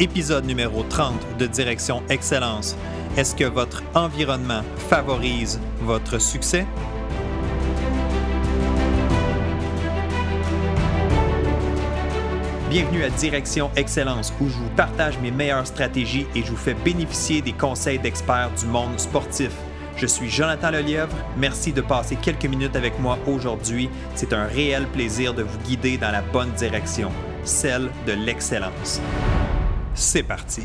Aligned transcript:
Épisode 0.00 0.44
numéro 0.44 0.84
30 0.84 1.38
de 1.38 1.46
Direction 1.46 2.04
Excellence. 2.08 2.76
Est-ce 3.16 3.34
que 3.34 3.42
votre 3.42 3.82
environnement 3.96 4.62
favorise 4.88 5.58
votre 5.80 6.20
succès? 6.20 6.64
Bienvenue 12.70 13.02
à 13.02 13.10
Direction 13.10 13.72
Excellence 13.74 14.32
où 14.40 14.48
je 14.48 14.54
vous 14.54 14.70
partage 14.76 15.18
mes 15.18 15.32
meilleures 15.32 15.66
stratégies 15.66 16.28
et 16.36 16.44
je 16.44 16.50
vous 16.52 16.56
fais 16.56 16.74
bénéficier 16.74 17.42
des 17.42 17.52
conseils 17.52 17.98
d'experts 17.98 18.52
du 18.56 18.66
monde 18.66 19.00
sportif. 19.00 19.50
Je 19.96 20.06
suis 20.06 20.30
Jonathan 20.30 20.70
Lelièvre. 20.70 21.16
Merci 21.36 21.72
de 21.72 21.80
passer 21.80 22.14
quelques 22.14 22.46
minutes 22.46 22.76
avec 22.76 23.00
moi 23.00 23.18
aujourd'hui. 23.26 23.90
C'est 24.14 24.32
un 24.32 24.44
réel 24.44 24.86
plaisir 24.86 25.34
de 25.34 25.42
vous 25.42 25.58
guider 25.66 25.98
dans 25.98 26.12
la 26.12 26.22
bonne 26.22 26.52
direction, 26.52 27.10
celle 27.42 27.90
de 28.06 28.12
l'excellence. 28.12 29.00
C'est 30.00 30.22
parti. 30.22 30.62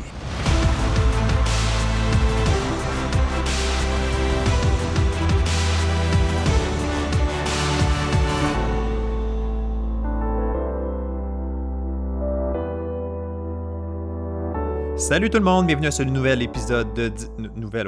Salut 15.06 15.28
tout 15.28 15.36
le 15.36 15.44
monde, 15.44 15.66
bienvenue 15.66 15.88
à 15.88 15.90
ce 15.90 16.02
nouvel 16.02 16.40
épisode 16.40 16.94
de... 16.94 17.12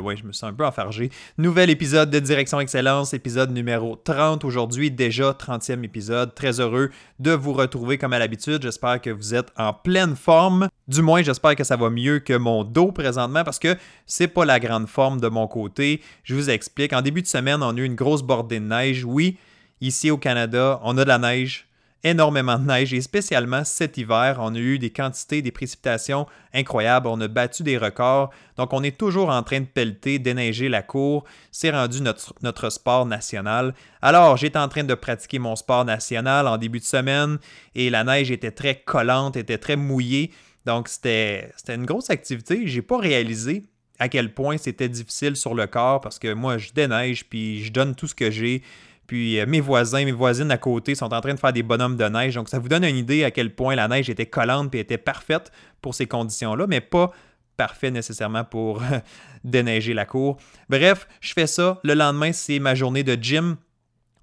Ouais, 0.02 0.16
je 0.18 0.24
me 0.24 0.32
sens 0.32 0.50
un 0.50 0.52
peu 0.52 0.66
enfargé. 0.66 1.08
Nouvel 1.38 1.70
épisode 1.70 2.10
de 2.10 2.18
Direction 2.18 2.60
Excellence, 2.60 3.14
épisode 3.14 3.52
numéro 3.52 3.96
30 3.96 4.44
aujourd'hui, 4.44 4.90
déjà 4.90 5.30
30e 5.30 5.82
épisode. 5.82 6.34
Très 6.34 6.60
heureux 6.60 6.90
de 7.18 7.30
vous 7.30 7.54
retrouver 7.54 7.96
comme 7.96 8.12
à 8.12 8.18
l'habitude. 8.18 8.60
J'espère 8.60 9.00
que 9.00 9.08
vous 9.08 9.34
êtes 9.34 9.48
en 9.56 9.72
pleine 9.72 10.14
forme. 10.14 10.68
Du 10.88 11.00
moins, 11.00 11.22
j'espère 11.22 11.56
que 11.56 11.64
ça 11.64 11.76
va 11.76 11.88
mieux 11.88 12.18
que 12.18 12.36
mon 12.36 12.64
dos 12.64 12.92
présentement 12.92 13.44
parce 13.44 13.58
que 13.58 13.78
c'est 14.04 14.28
pas 14.28 14.44
la 14.44 14.60
grande 14.60 14.86
forme 14.86 15.18
de 15.18 15.28
mon 15.28 15.48
côté. 15.48 16.02
Je 16.22 16.34
vous 16.34 16.50
explique. 16.50 16.92
En 16.92 17.00
début 17.00 17.22
de 17.22 17.28
semaine, 17.28 17.62
on 17.62 17.74
a 17.74 17.80
eu 17.80 17.84
une 17.84 17.94
grosse 17.94 18.22
bordée 18.22 18.60
de 18.60 18.66
neige. 18.66 19.06
Oui, 19.06 19.38
ici 19.80 20.10
au 20.10 20.18
Canada, 20.18 20.80
on 20.84 20.98
a 20.98 21.04
de 21.04 21.08
la 21.08 21.18
neige 21.18 21.65
énormément 22.06 22.56
de 22.56 22.66
neige 22.66 22.94
et 22.94 23.00
spécialement 23.00 23.64
cet 23.64 23.98
hiver, 23.98 24.38
on 24.40 24.54
a 24.54 24.58
eu 24.58 24.78
des 24.78 24.90
quantités, 24.90 25.42
des 25.42 25.50
précipitations 25.50 26.26
incroyables, 26.54 27.08
on 27.08 27.20
a 27.20 27.26
battu 27.26 27.64
des 27.64 27.76
records, 27.76 28.30
donc 28.56 28.72
on 28.72 28.84
est 28.84 28.96
toujours 28.96 29.28
en 29.30 29.42
train 29.42 29.60
de 29.60 29.66
pelleter, 29.66 30.20
déneiger 30.20 30.68
la 30.68 30.82
cour, 30.82 31.24
c'est 31.50 31.70
rendu 31.70 32.00
notre, 32.00 32.32
notre 32.42 32.70
sport 32.70 33.06
national. 33.06 33.74
Alors 34.02 34.36
j'étais 34.36 34.58
en 34.58 34.68
train 34.68 34.84
de 34.84 34.94
pratiquer 34.94 35.40
mon 35.40 35.56
sport 35.56 35.84
national 35.84 36.46
en 36.46 36.58
début 36.58 36.78
de 36.78 36.84
semaine 36.84 37.38
et 37.74 37.90
la 37.90 38.04
neige 38.04 38.30
était 38.30 38.52
très 38.52 38.76
collante, 38.76 39.36
était 39.36 39.58
très 39.58 39.74
mouillée, 39.74 40.30
donc 40.64 40.88
c'était 40.88 41.50
une 41.68 41.86
grosse 41.86 42.10
activité, 42.10 42.68
j'ai 42.68 42.82
pas 42.82 42.98
réalisé 42.98 43.64
à 43.98 44.08
quel 44.08 44.32
point 44.32 44.58
c'était 44.58 44.88
difficile 44.88 45.34
sur 45.34 45.54
le 45.54 45.66
corps 45.66 46.00
parce 46.00 46.20
que 46.20 46.32
moi 46.34 46.58
je 46.58 46.72
déneige 46.72 47.24
puis 47.28 47.64
je 47.64 47.72
donne 47.72 47.94
tout 47.94 48.06
ce 48.06 48.14
que 48.14 48.30
j'ai 48.30 48.62
puis 49.06 49.38
euh, 49.38 49.46
mes 49.46 49.60
voisins, 49.60 50.04
mes 50.04 50.12
voisines 50.12 50.50
à 50.50 50.58
côté 50.58 50.94
sont 50.94 51.12
en 51.12 51.20
train 51.20 51.34
de 51.34 51.38
faire 51.38 51.52
des 51.52 51.62
bonhommes 51.62 51.96
de 51.96 52.04
neige. 52.04 52.34
Donc 52.34 52.48
ça 52.48 52.58
vous 52.58 52.68
donne 52.68 52.84
une 52.84 52.96
idée 52.96 53.24
à 53.24 53.30
quel 53.30 53.54
point 53.54 53.74
la 53.74 53.88
neige 53.88 54.10
était 54.10 54.26
collante 54.26 54.74
et 54.74 54.80
était 54.80 54.98
parfaite 54.98 55.52
pour 55.80 55.94
ces 55.94 56.06
conditions-là, 56.06 56.66
mais 56.66 56.80
pas 56.80 57.12
parfait 57.56 57.90
nécessairement 57.90 58.44
pour 58.44 58.82
déneiger 59.44 59.94
la 59.94 60.04
cour. 60.04 60.36
Bref, 60.68 61.08
je 61.20 61.32
fais 61.32 61.46
ça. 61.46 61.80
Le 61.84 61.94
lendemain, 61.94 62.32
c'est 62.32 62.58
ma 62.58 62.74
journée 62.74 63.02
de 63.02 63.14
gym. 63.20 63.56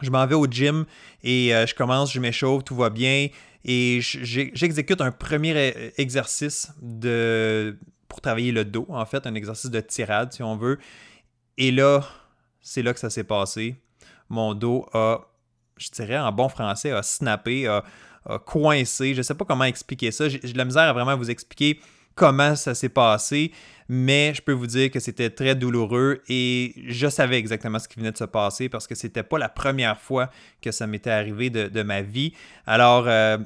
Je 0.02 0.10
m'en 0.10 0.26
vais 0.28 0.36
au 0.36 0.46
gym 0.48 0.86
et 1.24 1.56
euh, 1.56 1.66
je 1.66 1.74
commence, 1.74 2.12
je 2.12 2.20
m'échauffe, 2.20 2.64
tout 2.64 2.76
va 2.76 2.90
bien. 2.90 3.30
Et 3.66 4.00
j'exécute 4.02 5.00
un 5.00 5.12
premier 5.12 5.54
euh, 5.56 5.90
exercice 5.98 6.74
de, 6.82 7.78
pour 8.10 8.20
travailler 8.20 8.52
le 8.52 8.66
dos, 8.66 8.86
en 8.90 9.06
fait, 9.06 9.26
un 9.26 9.36
exercice 9.36 9.72
de 9.72 9.80
tirade, 9.80 10.34
si 10.34 10.44
on 10.44 10.58
veut. 10.58 10.78
Et 11.58 11.72
là, 11.72 12.04
c'est 12.60 12.82
là 12.82 12.94
que 12.94 13.00
ça 13.00 13.10
s'est 13.10 13.24
passé 13.24 13.83
mon 14.30 14.54
dos 14.54 14.86
a, 14.94 15.20
je 15.78 15.90
dirais 15.90 16.18
en 16.18 16.32
bon 16.32 16.50
français, 16.50 16.92
a 16.92 17.04
snappé, 17.04 17.68
a, 17.68 17.84
coincé. 18.46 19.14
Je 19.14 19.18
ne 19.18 19.24
sais 19.24 19.36
pas 19.36 19.46
comment 19.46 19.66
expliquer 19.66 20.12
ça. 20.12 20.30
J'ai 20.30 20.40
de 20.40 20.58
la 20.58 20.66
misère 20.66 20.84
à 20.84 20.94
vraiment 20.94 21.18
vous 21.18 21.30
expliquer 21.30 21.80
comment 22.16 22.56
ça 22.56 22.76
s'est 22.76 22.90
passé, 22.90 23.52
mais 23.90 24.34
je 24.34 24.42
peux 24.42 24.52
vous 24.52 24.68
dire 24.68 24.92
que 24.92 25.00
c'était 25.00 25.30
très 25.30 25.56
douloureux 25.56 26.22
et 26.30 26.74
je 26.88 27.08
savais 27.08 27.38
exactement 27.38 27.80
ce 27.80 27.88
qui 27.88 27.98
venait 27.98 28.12
de 28.12 28.18
se 28.18 28.24
passer 28.24 28.70
parce 28.70 28.88
que 28.88 28.96
c'était 28.96 29.24
pas 29.24 29.38
la 29.38 29.50
première 29.50 30.00
fois 30.00 30.30
que 30.62 30.72
ça 30.72 30.88
m'était 30.88 31.10
arrivé 31.10 31.50
de, 31.50 31.84
ma 31.84 32.02
vie. 32.02 32.34
Alors, 32.66 33.06
euh, 33.08 33.38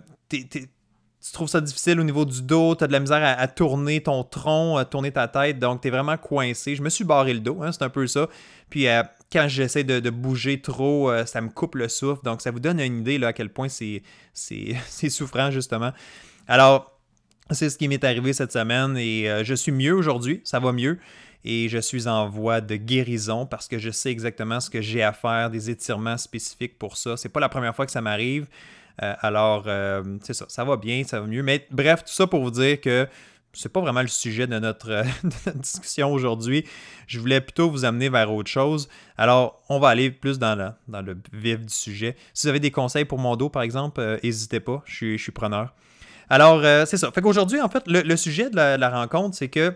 tu 1.28 1.32
trouves 1.34 1.48
ça 1.48 1.62
difficile 1.62 2.00
au 2.00 2.04
niveau 2.04 2.26
du 2.26 2.42
dos, 2.42 2.76
tu 2.76 2.84
as 2.84 2.88
de 2.88 2.92
la 2.92 3.00
misère 3.00 3.22
à, 3.24 3.48
tourner 3.48 4.02
ton 4.02 4.24
tronc, 4.24 4.78
à 4.78 4.86
tourner 4.86 5.12
ta 5.12 5.28
tête, 5.28 5.60
donc 5.60 5.82
tu 5.82 5.88
es 5.88 5.92
vraiment 5.92 6.18
coincé. 6.18 6.76
Je 6.76 6.82
me 6.82 6.90
suis 6.90 7.04
barré 7.04 7.34
le 7.34 7.40
dos, 7.40 7.62
hein, 7.62 7.72
c'est 7.72 7.84
un 7.84 7.90
peu 7.90 8.06
ça. 8.08 8.28
Puis 8.70 8.88
euh, 8.88 9.04
quand 9.32 9.48
j'essaie 9.48 9.84
de, 9.84 10.10
bouger 10.10 10.62
trop, 10.62 11.12
euh, 11.12 11.26
ça 11.26 11.42
me 11.42 11.50
coupe 11.50 11.76
le 11.76 11.90
souffle, 11.90 12.24
donc 12.24 12.42
ça 12.42 12.52
vous 12.52 12.60
donne 12.60 12.80
une 12.80 13.00
idée 13.00 13.18
là, 13.18 13.28
à 13.28 13.34
quel 13.34 13.50
point 13.50 13.68
c'est 14.34 15.10
souffrant 15.10 15.52
justement. 15.52 15.92
Alors, 16.48 16.98
c'est 17.52 17.70
ce 17.70 17.78
qui 17.78 17.88
m'est 17.88 18.04
arrivé 18.04 18.34
cette 18.34 18.52
semaine 18.52 18.98
et 18.98 19.30
euh, 19.30 19.44
je 19.44 19.54
suis 19.54 19.72
mieux 19.72 19.94
aujourd'hui, 19.94 20.42
ça 20.44 20.60
va 20.60 20.72
mieux. 20.72 21.00
Et 21.44 21.70
je 21.70 21.78
suis 21.78 22.08
en 22.08 22.28
voie 22.28 22.60
de 22.60 22.76
guérison 22.76 23.46
parce 23.46 23.68
que 23.68 23.78
je 23.78 23.90
sais 23.90 24.12
exactement 24.12 24.60
ce 24.60 24.70
que 24.70 24.82
j'ai 24.82 25.04
à 25.04 25.14
faire, 25.14 25.50
des 25.50 25.70
étirements 25.70 26.18
spécifiques 26.18 26.78
pour 26.78 26.98
ça. 26.98 27.16
C'est 27.16 27.30
pas 27.30 27.40
la 27.40 27.48
première 27.48 27.74
fois 27.74 27.86
que 27.86 27.92
ça 27.92 28.02
m'arrive. 28.02 28.48
Euh, 29.02 29.14
alors, 29.22 29.64
c'est 30.24 30.34
ça, 30.34 30.46
ça 30.50 30.66
va 30.66 30.76
bien, 30.76 31.04
ça 31.06 31.22
va 31.22 31.28
mieux. 31.28 31.44
Mais 31.44 31.66
bref, 31.72 32.04
tout 32.04 32.12
ça 32.12 32.28
pour 32.28 32.44
vous 32.44 32.52
dire 32.52 32.82
que 32.82 33.08
c'est 33.58 33.70
pas 33.70 33.82
vraiment 33.82 34.02
le 34.02 34.08
sujet 34.08 34.48
de 34.48 34.60
notre, 34.60 35.04
discussion 35.56 36.12
aujourd'hui. 36.12 36.66
Je 37.08 37.20
voulais 37.20 37.42
plutôt 37.42 37.70
vous 37.70 37.86
amener 37.86 38.10
vers 38.10 38.32
autre 38.32 38.50
chose. 38.50 38.88
Alors, 39.18 39.62
on 39.70 39.80
va 39.80 39.90
aller 39.90 40.12
plus 40.12 40.40
dans, 40.40 40.74
le 40.88 41.18
vif 41.34 41.60
du 41.60 41.74
sujet. 41.74 42.16
Si 42.34 42.46
vous 42.46 42.50
avez 42.50 42.60
des 42.60 42.72
conseils 42.72 43.06
pour 43.06 43.20
mon 43.20 43.36
dos, 43.36 43.50
par 43.50 43.64
exemple, 43.64 44.20
n'hésitez 44.24 44.60
pas, 44.60 44.84
je 44.86 45.18
suis, 45.18 45.32
preneur. 45.32 45.74
Alors, 46.30 46.62
c'est 46.86 46.98
ça. 46.98 47.12
Fait 47.12 47.22
qu'aujourd'hui, 47.22 47.62
en 47.62 47.70
fait, 47.70 47.84
le, 47.88 48.16
sujet 48.16 48.50
de 48.50 48.56
la 48.56 48.90
rencontre, 48.90 49.36
c'est 49.36 49.50
que 49.50 49.74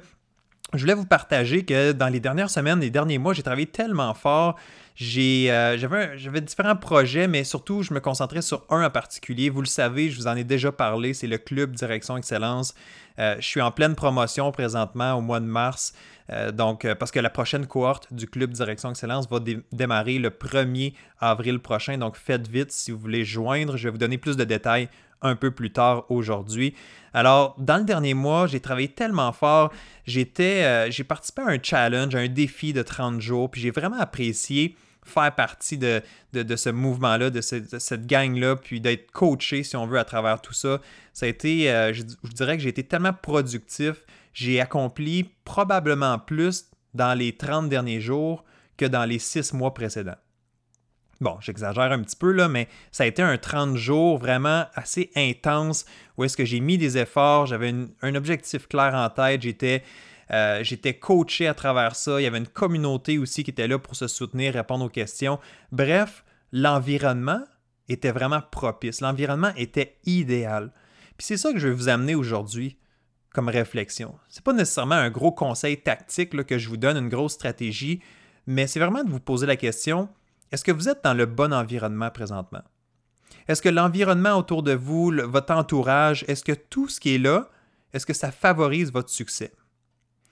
je 0.73 0.79
voulais 0.79 0.93
vous 0.93 1.05
partager 1.05 1.65
que 1.65 1.91
dans 1.91 2.07
les 2.07 2.19
dernières 2.19 2.49
semaines, 2.49 2.79
les 2.79 2.89
derniers 2.89 3.17
mois, 3.17 3.33
j'ai 3.33 3.43
travaillé 3.43 3.67
tellement 3.67 4.13
fort. 4.13 4.57
Euh, 4.99 5.77
j'avais, 5.77 6.41
différents 6.41 6.75
projets, 6.75 7.27
mais 7.27 7.43
surtout, 7.43 7.81
je 7.81 7.93
me 7.93 7.99
concentrais 7.99 8.41
sur 8.41 8.65
un 8.69 8.85
en 8.85 8.89
particulier. 8.89 9.49
Vous 9.49 9.61
le 9.61 9.67
savez, 9.67 10.09
je 10.09 10.17
vous 10.17 10.27
en 10.27 10.35
ai 10.35 10.43
déjà 10.43 10.71
parlé, 10.71 11.13
c'est 11.13 11.27
le 11.27 11.37
Club 11.37 11.73
Direction 11.75 12.17
Excellence. 12.17 12.73
Euh, 13.19 13.35
je 13.39 13.45
suis 13.45 13.61
en 13.61 13.71
pleine 13.71 13.95
promotion 13.95 14.51
présentement 14.51 15.13
au 15.13 15.21
mois 15.21 15.39
de 15.39 15.45
mars. 15.45 15.93
Euh, 16.29 16.51
donc, 16.51 16.87
parce 16.99 17.11
que 17.11 17.19
la 17.19 17.29
prochaine 17.29 17.65
cohorte 17.67 18.13
du 18.13 18.27
Club 18.27 18.51
Direction 18.51 18.91
Excellence 18.91 19.29
va 19.29 19.39
démarrer 19.71 20.19
le 20.19 20.29
1er 20.29 20.93
avril 21.19 21.59
prochain. 21.59 21.97
Donc, 21.97 22.15
faites 22.15 22.47
vite 22.47 22.71
si 22.71 22.91
vous 22.91 22.99
voulez 22.99 23.25
joindre. 23.25 23.77
Je 23.77 23.85
vais 23.85 23.91
vous 23.91 23.97
donner 23.97 24.17
plus 24.17 24.37
de 24.37 24.43
détails 24.43 24.89
un 25.21 25.35
peu 25.35 25.51
plus 25.51 25.71
tard 25.71 26.05
aujourd'hui. 26.09 26.73
Alors, 27.13 27.55
dans 27.57 27.77
le 27.77 27.83
dernier 27.83 28.13
mois, 28.13 28.47
j'ai 28.47 28.59
travaillé 28.59 28.87
tellement 28.87 29.31
fort. 29.31 29.71
Euh, 30.09 30.87
j'ai 30.89 31.03
participé 31.03 31.41
à 31.41 31.47
un 31.47 31.57
challenge, 31.61 32.15
à 32.15 32.19
un 32.19 32.27
défi 32.27 32.73
de 32.73 32.81
30 32.81 33.19
jours, 33.19 33.51
puis 33.51 33.61
j'ai 33.61 33.71
vraiment 33.71 33.99
apprécié 33.99 34.75
faire 35.03 35.33
partie 35.33 35.77
de, 35.77 36.01
ce 36.33 36.69
mouvement-là, 36.69 37.31
de, 37.31 37.41
cette 37.41 38.05
gang-là, 38.05 38.55
puis 38.55 38.79
d'être 38.79 39.11
coaché, 39.11 39.63
si 39.63 39.75
on 39.75 39.87
veut, 39.87 39.99
à 39.99 40.05
travers 40.05 40.41
tout 40.41 40.53
ça. 40.53 40.79
Ça 41.11 41.25
a 41.25 41.29
été, 41.29 41.71
euh, 41.71 41.91
je, 41.91 42.03
je 42.23 42.31
dirais 42.31 42.55
que 42.55 42.63
j'ai 42.63 42.69
été 42.69 42.83
tellement 42.83 43.13
productif. 43.13 44.03
J'ai 44.33 44.61
accompli 44.61 45.29
probablement 45.43 46.19
plus 46.19 46.67
dans 46.93 47.17
les 47.17 47.35
30 47.35 47.67
derniers 47.67 47.99
jours 47.99 48.45
que 48.77 48.85
dans 48.85 49.05
les 49.05 49.19
6 49.19 49.53
mois 49.53 49.73
précédents. 49.73 50.17
Bon, 51.21 51.37
j'exagère 51.39 51.91
un 51.91 52.01
petit 52.01 52.15
peu 52.15 52.31
là, 52.31 52.47
mais 52.47 52.67
ça 52.91 53.03
a 53.03 53.07
été 53.07 53.21
un 53.21 53.37
30 53.37 53.77
jours 53.77 54.17
vraiment 54.17 54.65
assez 54.73 55.11
intense 55.15 55.85
où 56.17 56.23
est-ce 56.23 56.35
que 56.35 56.45
j'ai 56.45 56.59
mis 56.59 56.79
des 56.79 56.97
efforts, 56.97 57.45
j'avais 57.45 57.73
un 58.01 58.15
objectif 58.15 58.67
clair 58.67 58.95
en 58.95 59.07
tête, 59.09 59.43
j'étais 59.43 59.83
euh, 60.31 60.63
j'étais 60.63 60.95
coaché 60.95 61.45
à 61.47 61.53
travers 61.53 61.95
ça, 61.95 62.19
il 62.19 62.23
y 62.23 62.27
avait 62.27 62.39
une 62.39 62.47
communauté 62.47 63.19
aussi 63.19 63.43
qui 63.43 63.51
était 63.51 63.67
là 63.67 63.77
pour 63.77 63.95
se 63.95 64.07
soutenir, 64.07 64.53
répondre 64.53 64.85
aux 64.85 64.89
questions. 64.89 65.39
Bref, 65.71 66.23
l'environnement 66.51 67.43
était 67.87 68.11
vraiment 68.11 68.41
propice, 68.49 69.01
l'environnement 69.01 69.51
était 69.57 69.97
idéal. 70.05 70.71
Puis 71.17 71.27
c'est 71.27 71.37
ça 71.37 71.53
que 71.53 71.59
je 71.59 71.67
vais 71.67 71.73
vous 71.73 71.89
amener 71.89 72.15
aujourd'hui 72.15 72.77
comme 73.31 73.47
réflexion. 73.49 74.15
C'est 74.27 74.43
pas 74.43 74.53
nécessairement 74.53 74.95
un 74.95 75.11
gros 75.11 75.31
conseil 75.31 75.77
tactique 75.81 76.31
que 76.45 76.57
je 76.57 76.67
vous 76.67 76.77
donne, 76.77 76.97
une 76.97 77.09
grosse 77.09 77.33
stratégie, 77.33 78.01
mais 78.47 78.65
c'est 78.65 78.79
vraiment 78.79 79.03
de 79.03 79.11
vous 79.11 79.19
poser 79.19 79.45
la 79.45 79.55
question 79.55 80.09
est-ce 80.51 80.63
que 80.63 80.71
vous 80.71 80.89
êtes 80.89 81.03
dans 81.03 81.13
le 81.13 81.25
bon 81.25 81.53
environnement 81.53 82.09
présentement? 82.09 82.63
Est-ce 83.47 83.61
que 83.61 83.69
l'environnement 83.69 84.37
autour 84.37 84.63
de 84.63 84.73
vous, 84.73 85.11
votre 85.23 85.53
entourage, 85.53 86.25
est-ce 86.27 86.43
que 86.43 86.51
tout 86.51 86.87
ce 86.87 86.99
qui 86.99 87.15
est 87.15 87.19
là, 87.19 87.49
est-ce 87.93 88.05
que 88.05 88.13
ça 88.13 88.31
favorise 88.31 88.91
votre 88.91 89.09
succès? 89.09 89.51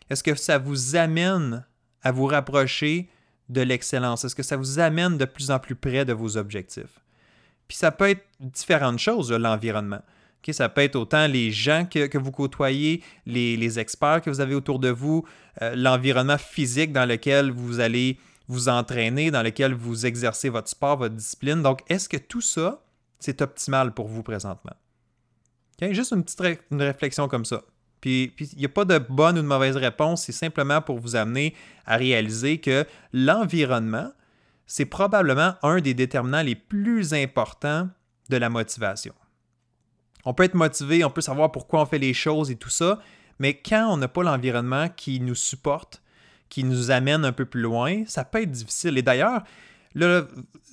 Est-ce 0.10 0.24
que 0.24 0.36
ça 0.36 0.58
vous 0.58 0.96
amène 0.96 1.66
à 2.02 2.12
vous 2.12 2.26
rapprocher 2.26 3.10
de 3.50 3.62
l'excellence? 3.62 4.26
Est-ce 4.26 4.36
que 4.36 4.44
ça 4.44 4.58
vous 4.58 4.80
amène 4.80 5.18
de 5.18 5.26
plus 5.26 5.52
en 5.52 5.60
plus 5.60 5.76
près 5.76 6.06
de 6.06 6.14
vos 6.14 6.38
objectifs? 6.38 7.00
Puis 7.68 7.78
ça 7.78 7.92
peut 7.92 8.10
être 8.10 8.26
différentes 8.40 9.00
choses, 9.00 9.32
l'environnement. 9.32 10.02
ça 10.52 10.70
peut 10.70 10.82
être 10.82 10.96
autant 10.96 11.28
les 11.28 11.52
gens 11.52 11.86
que, 11.86 12.18
vous 12.18 12.32
côtoyez, 12.32 13.04
les, 13.26 13.80
experts 13.80 14.22
que 14.22 14.30
vous 14.30 14.42
avez 14.42 14.56
autour 14.56 14.80
de 14.80 14.90
vous, 14.90 15.24
euh, 15.62 15.76
l'environnement 15.76 16.38
physique 16.38 16.92
dans 16.92 17.06
lequel 17.06 17.52
vous 17.52 17.80
allez 17.80 18.18
vous 18.50 18.68
entraîner, 18.68 19.32
dans 19.32 19.44
lequel 19.44 19.74
vous 19.74 20.06
exercez 20.06 20.50
votre 20.50 20.68
sport, 20.68 20.98
votre 20.98 21.16
discipline. 21.16 21.62
Donc, 21.62 21.82
est-ce 21.88 22.10
que 22.10 22.18
tout 22.18 22.42
ça, 22.42 22.84
c'est 23.20 23.42
optimal 23.42 23.94
pour 23.94 24.08
vous 24.08 24.24
présentement? 24.24 24.74
Juste 25.92 26.12
une 26.12 26.24
petite 26.26 26.60
une 26.72 26.82
réflexion 26.82 27.30
comme 27.30 27.46
ça. 27.46 27.62
Puis 28.02 28.34
il 28.40 28.58
n'y 28.58 28.66
a 28.66 28.70
pas 28.70 28.86
de 28.86 28.98
bonne 28.98 29.38
ou 29.38 29.42
de 29.42 29.48
mauvaise 29.48 29.78
réponse, 29.78 30.24
c'est 30.24 30.32
simplement 30.32 30.82
pour 30.82 31.00
vous 31.00 31.16
amener 31.16 31.54
à 31.86 31.96
réaliser 31.98 32.60
que 32.60 32.86
l'environnement, 33.14 34.12
c'est 34.66 34.86
probablement 34.86 35.56
un 35.64 35.80
des 35.80 35.94
déterminants 35.94 36.42
les 36.42 36.56
plus 36.56 37.14
importants 37.14 37.90
de 38.30 38.38
la 38.38 38.50
motivation. 38.50 39.14
On 40.26 40.34
peut 40.34 40.44
être 40.44 40.54
motivé, 40.54 41.04
on 41.04 41.10
peut 41.10 41.22
savoir 41.22 41.52
pourquoi 41.52 41.82
on 41.82 41.86
fait 41.86 41.98
les 41.98 42.14
choses 42.14 42.52
et 42.52 42.56
tout 42.56 42.70
ça, 42.70 43.00
mais 43.38 43.54
quand 43.54 43.88
on 43.90 43.98
n'a 43.98 44.08
pas 44.08 44.24
l'environnement 44.24 44.90
qui 44.90 45.20
nous 45.20 45.36
supporte, 45.36 46.02
qui 46.50 46.64
nous 46.64 46.92
amène 46.92 47.26
un 47.26 47.32
peu 47.32 47.46
plus 47.46 47.62
loin, 47.62 48.04
ça 48.08 48.24
peut 48.24 48.42
être 48.42 48.52
difficile. 48.52 48.98
Et 48.98 49.02
d'ailleurs, 49.02 49.44
là, 49.96 50.24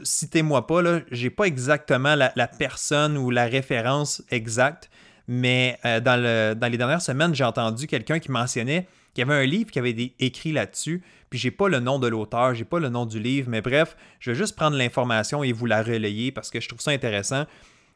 citez-moi 0.02 0.66
pas, 0.66 0.82
là, 0.82 1.00
j'ai 1.10 1.30
pas 1.30 1.44
exactement 1.44 2.14
la, 2.14 2.48
personne 2.48 3.16
ou 3.16 3.30
la 3.30 3.46
référence 3.46 4.22
exacte, 4.30 4.90
mais 5.28 5.78
euh, 5.84 6.00
dans, 6.00 6.70
les 6.70 6.78
dernières 6.78 7.02
semaines, 7.02 7.34
j'ai 7.34 7.44
entendu 7.44 7.86
quelqu'un 7.86 8.18
qui 8.18 8.30
mentionnait 8.30 8.86
qu'il 9.14 9.26
y 9.26 9.30
avait 9.30 9.42
un 9.42 9.46
livre 9.46 9.70
qui 9.70 9.78
avait 9.78 10.12
écrit 10.18 10.52
là-dessus, 10.52 11.02
puis 11.30 11.38
j'ai 11.38 11.50
pas 11.50 11.68
le 11.68 11.80
nom 11.80 11.98
de 11.98 12.06
l'auteur, 12.06 12.54
j'ai 12.54 12.64
pas 12.64 12.78
le 12.78 12.88
nom 12.88 13.06
du 13.06 13.18
livre, 13.18 13.48
mais 13.50 13.60
bref, 13.60 13.96
je 14.20 14.30
vais 14.30 14.36
juste 14.36 14.54
prendre 14.54 14.76
l'information 14.76 15.42
et 15.42 15.52
vous 15.52 15.66
la 15.66 15.82
relayer 15.82 16.32
parce 16.32 16.50
que 16.50 16.60
je 16.60 16.68
trouve 16.68 16.80
ça 16.80 16.90
intéressant. 16.90 17.46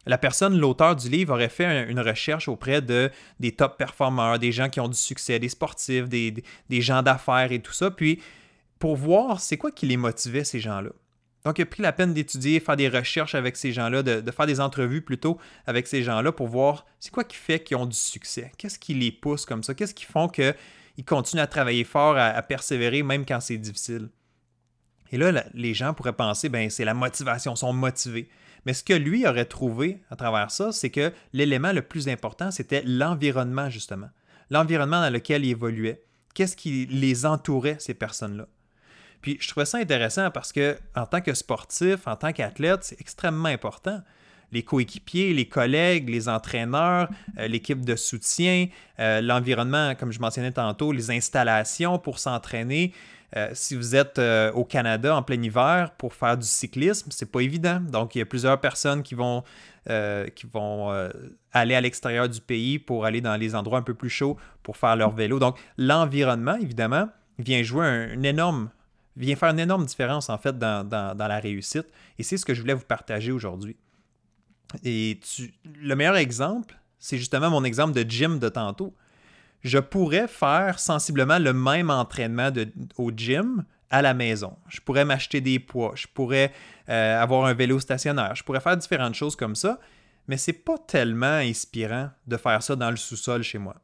La 0.07 0.17
personne, 0.17 0.59
l'auteur 0.59 0.97
du 0.97 1.09
livre, 1.09 1.35
aurait 1.35 1.51
fait 1.51 1.91
une 1.91 2.01
recherche 2.01 2.49
auprès 2.49 2.81
de 2.81 3.11
des 3.39 3.53
top 3.53 3.77
performeurs, 3.77 4.39
des 4.39 4.53
gens 4.53 4.71
qui 4.71 4.81
ont 4.81 4.89
du 4.89 4.97
succès, 4.97 5.39
des 5.39 5.51
sportifs, 5.51 6.09
des, 6.09 6.43
gens 6.71 7.03
d'affaires 7.03 7.53
et 7.53 7.61
tout 7.61 7.73
ça, 7.73 7.91
puis 7.91 8.23
pour 8.79 8.97
voir 8.97 9.41
c'est 9.41 9.59
quoi 9.59 9.71
qui 9.71 9.87
les 9.87 9.99
motivait, 9.99 10.45
ces 10.45 10.59
gens-là. 10.59 10.91
Donc, 11.45 11.59
il 11.59 11.63
a 11.63 11.67
pris 11.67 11.83
la 11.83 11.93
peine 11.93 12.13
d'étudier, 12.13 12.61
faire 12.61 12.77
des 12.77 12.89
recherches 12.89 13.35
avec 13.35 13.57
ces 13.57 13.73
gens-là, 13.73 14.03
de, 14.03 14.31
faire 14.31 14.47
des 14.47 14.61
entrevues 14.61 15.01
plutôt 15.01 15.39
avec 15.67 15.87
ces 15.87 16.03
gens-là 16.03 16.33
pour 16.33 16.49
voir 16.49 16.87
c'est 16.99 17.11
quoi 17.11 17.25
qui 17.25 17.37
fait 17.37 17.61
qu'ils 17.61 17.77
ont 17.77 17.87
du 17.87 17.97
succès. 17.97 18.53
Qu'est-ce 18.59 18.79
qui 18.79 18.95
les 18.95 19.11
pousse 19.13 19.47
comme 19.47 19.63
ça? 19.63 19.75
Qu'est-ce 19.75 19.95
qui 19.95 20.05
font 20.05 20.29
qu'ils 20.29 20.55
continuent 21.07 21.41
à 21.41 21.47
travailler 21.47 21.85
fort, 21.85 22.17
à, 22.19 22.41
persévérer 22.43 23.03
même 23.03 23.25
quand 23.25 23.41
c'est 23.41 23.57
difficile? 23.57 24.11
Et 25.13 25.19
là, 25.19 25.45
les 25.55 25.75
gens 25.75 25.93
pourraient 25.93 26.13
penser, 26.13 26.49
ben 26.49 26.71
c'est 26.71 26.85
la 26.85 26.95
motivation, 26.95 27.55
ils 27.55 27.59
sont 27.59 27.73
motivés. 27.73 28.29
Mais 28.67 28.73
ce 28.75 28.85
que 28.85 28.93
lui 28.93 29.27
aurait 29.27 29.47
trouvé 29.47 30.03
à 30.11 30.17
travers 30.17 30.51
ça, 30.51 30.73
c'est 30.73 30.91
que 30.91 31.13
l'élément 31.33 31.73
le 31.73 31.83
plus 31.83 32.09
important, 32.09 32.51
c'était 32.51 32.83
l'environnement, 32.85 33.71
justement. 33.71 34.09
L'environnement 34.51 35.01
dans 35.01 35.13
lequel 35.13 35.45
ils 35.45 35.51
évoluaient. 35.51 36.03
Qu'est-ce 36.35 36.57
qui 36.57 36.87
les 36.87 37.27
entourait, 37.27 37.77
ces 37.79 37.95
personnes-là? 37.95 38.47
Puis 39.23 39.39
je 39.41 39.49
trouvais 39.49 39.67
ça 39.67 39.79
intéressant 39.79 40.31
parce 40.31 40.53
que 40.53 40.79
en 40.95 41.07
tant 41.07 41.21
que 41.21 41.35
sportif, 41.35 42.07
en 42.07 42.17
tant 42.17 42.33
qu'athlète, 42.33 42.85
c'est 42.85 43.01
extrêmement 43.01 43.49
important. 43.49 44.01
Les 44.53 44.63
coéquipiers, 44.65 45.33
les 45.33 45.47
collègues, 45.47 46.09
les 46.09 46.29
entraîneurs, 46.29 47.09
euh, 47.39 47.47
l'équipe 47.47 47.85
de 47.85 47.95
soutien, 47.95 48.67
euh, 48.99 49.21
l'environnement, 49.21 49.95
comme 49.95 50.11
je 50.11 50.19
mentionnais 50.19 50.51
tantôt, 50.51 50.91
les 50.91 51.11
installations 51.11 51.99
pour 51.99 52.19
s'entraîner. 52.19 52.93
Euh, 53.37 53.49
si 53.53 53.77
vous 53.77 53.95
êtes 53.95 54.21
au 54.55 54.65
Canada 54.65 55.15
en 55.15 55.23
plein 55.23 55.41
hiver 55.41 55.93
pour 55.99 56.15
faire 56.15 56.37
du 56.37 56.47
cyclisme, 56.47 57.11
c'est 57.11 57.31
pas 57.31 57.41
évident. 57.41 57.81
Donc, 57.81 58.15
il 58.15 58.19
y 58.19 58.23
a 58.23 58.27
plusieurs 58.27 58.61
personnes 58.61 59.03
qui 59.03 59.15
vont, 59.15 59.43
qui 59.87 60.47
vont 60.53 61.11
aller 61.53 61.75
à 61.75 61.81
l'extérieur 61.81 62.29
du 62.29 62.41
pays 62.41 62.79
pour 62.79 63.05
aller 63.05 63.21
dans 63.21 63.37
les 63.37 63.55
endroits 63.55 63.79
un 63.79 63.83
peu 63.83 63.95
plus 63.95 64.11
chauds 64.11 64.37
pour 64.63 64.77
faire 64.77 64.97
leur 64.97 65.11
vélo. 65.11 65.39
Donc, 65.39 65.59
l'environnement, 65.79 66.57
évidemment, 66.57 67.09
vient 67.39 67.63
jouer 67.63 67.87
un 67.87 68.23
énorme 68.23 68.71
vient 69.17 69.37
faire 69.37 69.51
une 69.51 69.59
énorme 69.59 69.85
différence 69.85 70.31
en 70.31 70.39
fait 70.39 70.59
dans, 70.59 71.17
la 71.19 71.41
réussite. 71.41 71.87
Et 72.19 72.23
c'est 72.23 72.37
ce 72.37 72.45
que 72.45 72.55
je 72.55 72.61
voulais 72.61 72.75
vous 72.75 72.85
partager 72.85 73.33
aujourd'hui. 73.33 73.77
Et 74.85 75.21
le 75.65 75.95
meilleur 75.95 76.17
exemple, 76.17 76.79
c'est 76.99 77.19
justement 77.19 77.51
mon 77.51 77.65
exemple 77.65 77.93
de 77.93 78.09
gym 78.09 78.39
de 78.39 78.49
tantôt. 78.49 78.95
Je 79.63 79.79
pourrais 79.79 80.29
faire 80.29 80.79
sensiblement 80.79 81.39
le 81.39 81.53
même 81.53 81.91
entraînement 81.91 82.51
au 82.97 83.11
gym 83.11 83.65
à 83.91 84.03
la 84.03 84.15
maison. 84.15 84.57
Je 84.69 84.81
pourrais 84.81 85.05
m'acheter 85.05 85.41
des 85.41 85.59
poids, 85.59 85.93
je 85.97 86.07
pourrais 86.07 86.53
euh, 86.89 87.21
avoir 87.21 87.45
un 87.47 87.55
vélo 87.55 87.81
stationnaire, 87.81 88.35
je 88.35 88.45
pourrais 88.45 88.61
faire 88.61 88.77
différentes 88.77 89.15
choses 89.15 89.37
comme 89.37 89.57
ça, 89.57 89.81
mais 90.29 90.37
c'est 90.37 90.53
pas 90.53 90.79
tellement 90.79 91.27
inspirant 91.27 92.11
de 92.27 92.37
faire 92.37 92.63
ça 92.63 92.77
dans 92.77 92.91
le 92.91 92.97
sous-sol 92.97 93.43
chez 93.43 93.59
moi. 93.59 93.77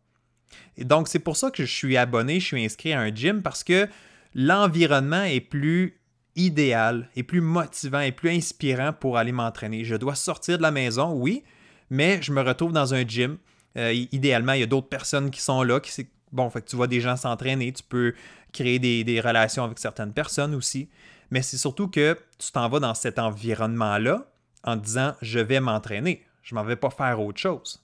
Et 0.77 0.85
donc 0.85 1.09
c'est 1.09 1.19
pour 1.19 1.37
ça 1.37 1.51
que 1.51 1.65
je 1.65 1.75
suis 1.75 1.97
abonné, 1.97 2.41
je 2.41 2.47
suis 2.47 2.65
inscrit 2.65 2.93
à 2.93 3.01
un 3.01 3.15
gym 3.15 3.43
parce 3.43 3.65
que 3.65 3.89
l'environnement 4.35 5.25
est 5.25 5.41
plus 5.41 5.99
idéal, 6.37 7.09
est 7.17 7.23
plus 7.23 7.41
motivant, 7.41 8.01
et 8.01 8.13
plus 8.13 8.31
inspirant 8.31 8.93
pour 8.93 9.17
aller 9.17 9.33
m'entraîner. 9.33 9.85
Je 9.85 9.97
dois 9.97 10.15
sortir 10.15 10.59
de 10.59 10.63
la 10.63 10.71
maison, 10.71 11.13
oui, 11.13 11.43
mais 11.91 12.21
je 12.23 12.31
me 12.31 12.43
retrouve 12.43 12.73
dans 12.73 12.95
un 12.95 13.07
gym. 13.07 13.39
Euh, 13.77 13.93
idéalement, 14.13 14.53
il 14.53 14.61
y 14.61 14.63
a 14.63 14.67
d'autres 14.67 14.89
personnes 14.89 15.31
qui 15.31 15.41
sont 15.41 15.63
là. 15.63 15.81
Qui, 15.81 16.07
bon, 16.33 16.49
fait 16.51 16.63
que 16.63 16.69
tu 16.69 16.77
vois 16.77 16.87
des 16.87 17.01
gens 17.01 17.17
s'entraîner, 17.17 17.73
tu 17.73 17.83
peux 17.83 18.15
créer 18.53 18.79
des, 18.79 19.21
relations 19.21 19.65
avec 19.65 19.79
certaines 19.79 20.13
personnes 20.13 20.55
aussi. 20.55 20.89
Mais 21.31 21.43
c'est 21.43 21.59
surtout 21.59 21.89
que 21.89 22.19
tu 22.39 22.53
t'en 22.53 22.69
vas 22.69 22.81
dans 22.81 22.95
cet 22.95 23.19
environnement-là 23.19 24.27
en 24.65 24.77
disant 24.77 25.15
je 25.21 25.41
vais 25.41 25.61
m'entraîner, 25.61 26.25
je 26.43 26.55
ne 26.55 26.61
m'en 26.61 26.67
vais 26.67 26.77
pas 26.77 26.91
faire 26.91 27.21
autre 27.21 27.39
chose. 27.39 27.83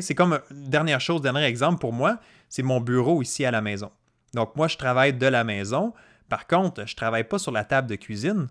C'est 0.00 0.14
comme 0.14 0.40
dernière 0.50 1.00
chose, 1.00 1.20
dernier 1.20 1.44
exemple 1.44 1.78
pour 1.78 1.92
moi, 1.92 2.18
c'est 2.48 2.62
mon 2.62 2.80
bureau 2.80 3.20
ici 3.20 3.44
à 3.44 3.50
la 3.50 3.60
maison. 3.60 3.90
Donc, 4.32 4.56
moi, 4.56 4.66
je 4.66 4.76
travaille 4.76 5.12
de 5.12 5.26
la 5.26 5.44
maison. 5.44 5.92
Par 6.28 6.46
contre, 6.46 6.86
je 6.86 6.92
ne 6.92 6.96
travaille 6.96 7.24
pas 7.24 7.38
sur 7.38 7.52
la 7.52 7.64
table 7.64 7.88
de 7.88 7.96
cuisine. 7.96 8.48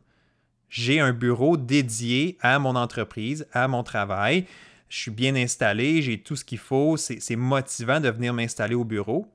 J'ai 0.70 1.00
un 1.00 1.12
bureau 1.12 1.58
dédié 1.58 2.38
à 2.42 2.60
mon 2.60 2.76
entreprise, 2.76 3.48
à 3.52 3.68
mon 3.68 3.84
travail. 3.84 4.46
Je 4.94 5.00
suis 5.00 5.12
bien 5.12 5.36
installé, 5.36 6.04
j'ai 6.04 6.22
tout 6.22 6.36
ce 6.36 6.46
qu'il 6.46 6.60
faut. 6.60 6.98
C'est 6.98 7.36
motivant 7.36 8.00
de 8.00 8.10
venir 8.10 8.32
m'installer 8.32 8.76
au 8.76 8.84
bureau 8.84 9.26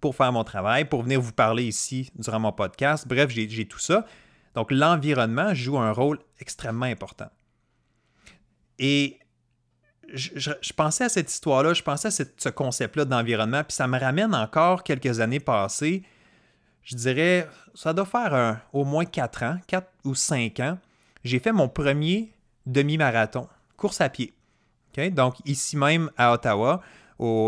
pour 0.00 0.14
faire 0.14 0.30
mon 0.30 0.44
travail, 0.44 0.84
pour 0.84 1.02
venir 1.02 1.20
vous 1.20 1.32
parler 1.32 1.64
ici 1.64 2.12
durant 2.14 2.38
mon 2.38 2.52
podcast. 2.52 3.08
Bref, 3.08 3.30
j'ai 3.30 3.66
tout 3.66 3.80
ça. 3.80 4.06
Donc, 4.54 4.70
l'environnement 4.70 5.54
joue 5.54 5.76
un 5.76 5.90
rôle 5.90 6.20
extrêmement 6.38 6.86
important. 6.86 7.28
Et 8.78 9.18
je, 10.12 10.72
pensais 10.76 11.02
à 11.02 11.08
cette 11.08 11.32
histoire-là, 11.32 11.74
je 11.74 11.82
pensais 11.82 12.06
à 12.06 12.12
ce 12.12 12.48
concept-là 12.48 13.04
d'environnement, 13.04 13.64
puis 13.64 13.74
ça 13.74 13.88
me 13.88 13.98
ramène 13.98 14.36
encore 14.36 14.84
quelques 14.84 15.18
années 15.18 15.40
passées. 15.40 16.04
Je 16.84 16.94
dirais, 16.94 17.48
ça 17.74 17.92
doit 17.92 18.06
faire 18.06 18.60
au 18.72 18.84
moins 18.84 19.04
4 19.04 19.42
ans, 19.42 19.58
4 19.66 19.90
ou 20.04 20.14
5 20.14 20.60
ans. 20.60 20.78
J'ai 21.24 21.40
fait 21.40 21.50
mon 21.50 21.68
premier 21.68 22.32
demi-marathon, 22.66 23.48
course 23.76 24.00
à 24.00 24.08
pied. 24.08 24.32
Donc, 25.12 25.36
ici 25.44 25.76
même 25.76 26.10
à 26.16 26.32
Ottawa, 26.32 26.80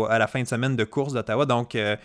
à 0.09 0.19
la 0.19 0.27
fin 0.27 0.41
de 0.41 0.47
semaine 0.47 0.75
de 0.75 0.83
course 0.83 1.13
d'Ottawa. 1.13 1.45
Donc, 1.45 1.75
euh, 1.75 1.95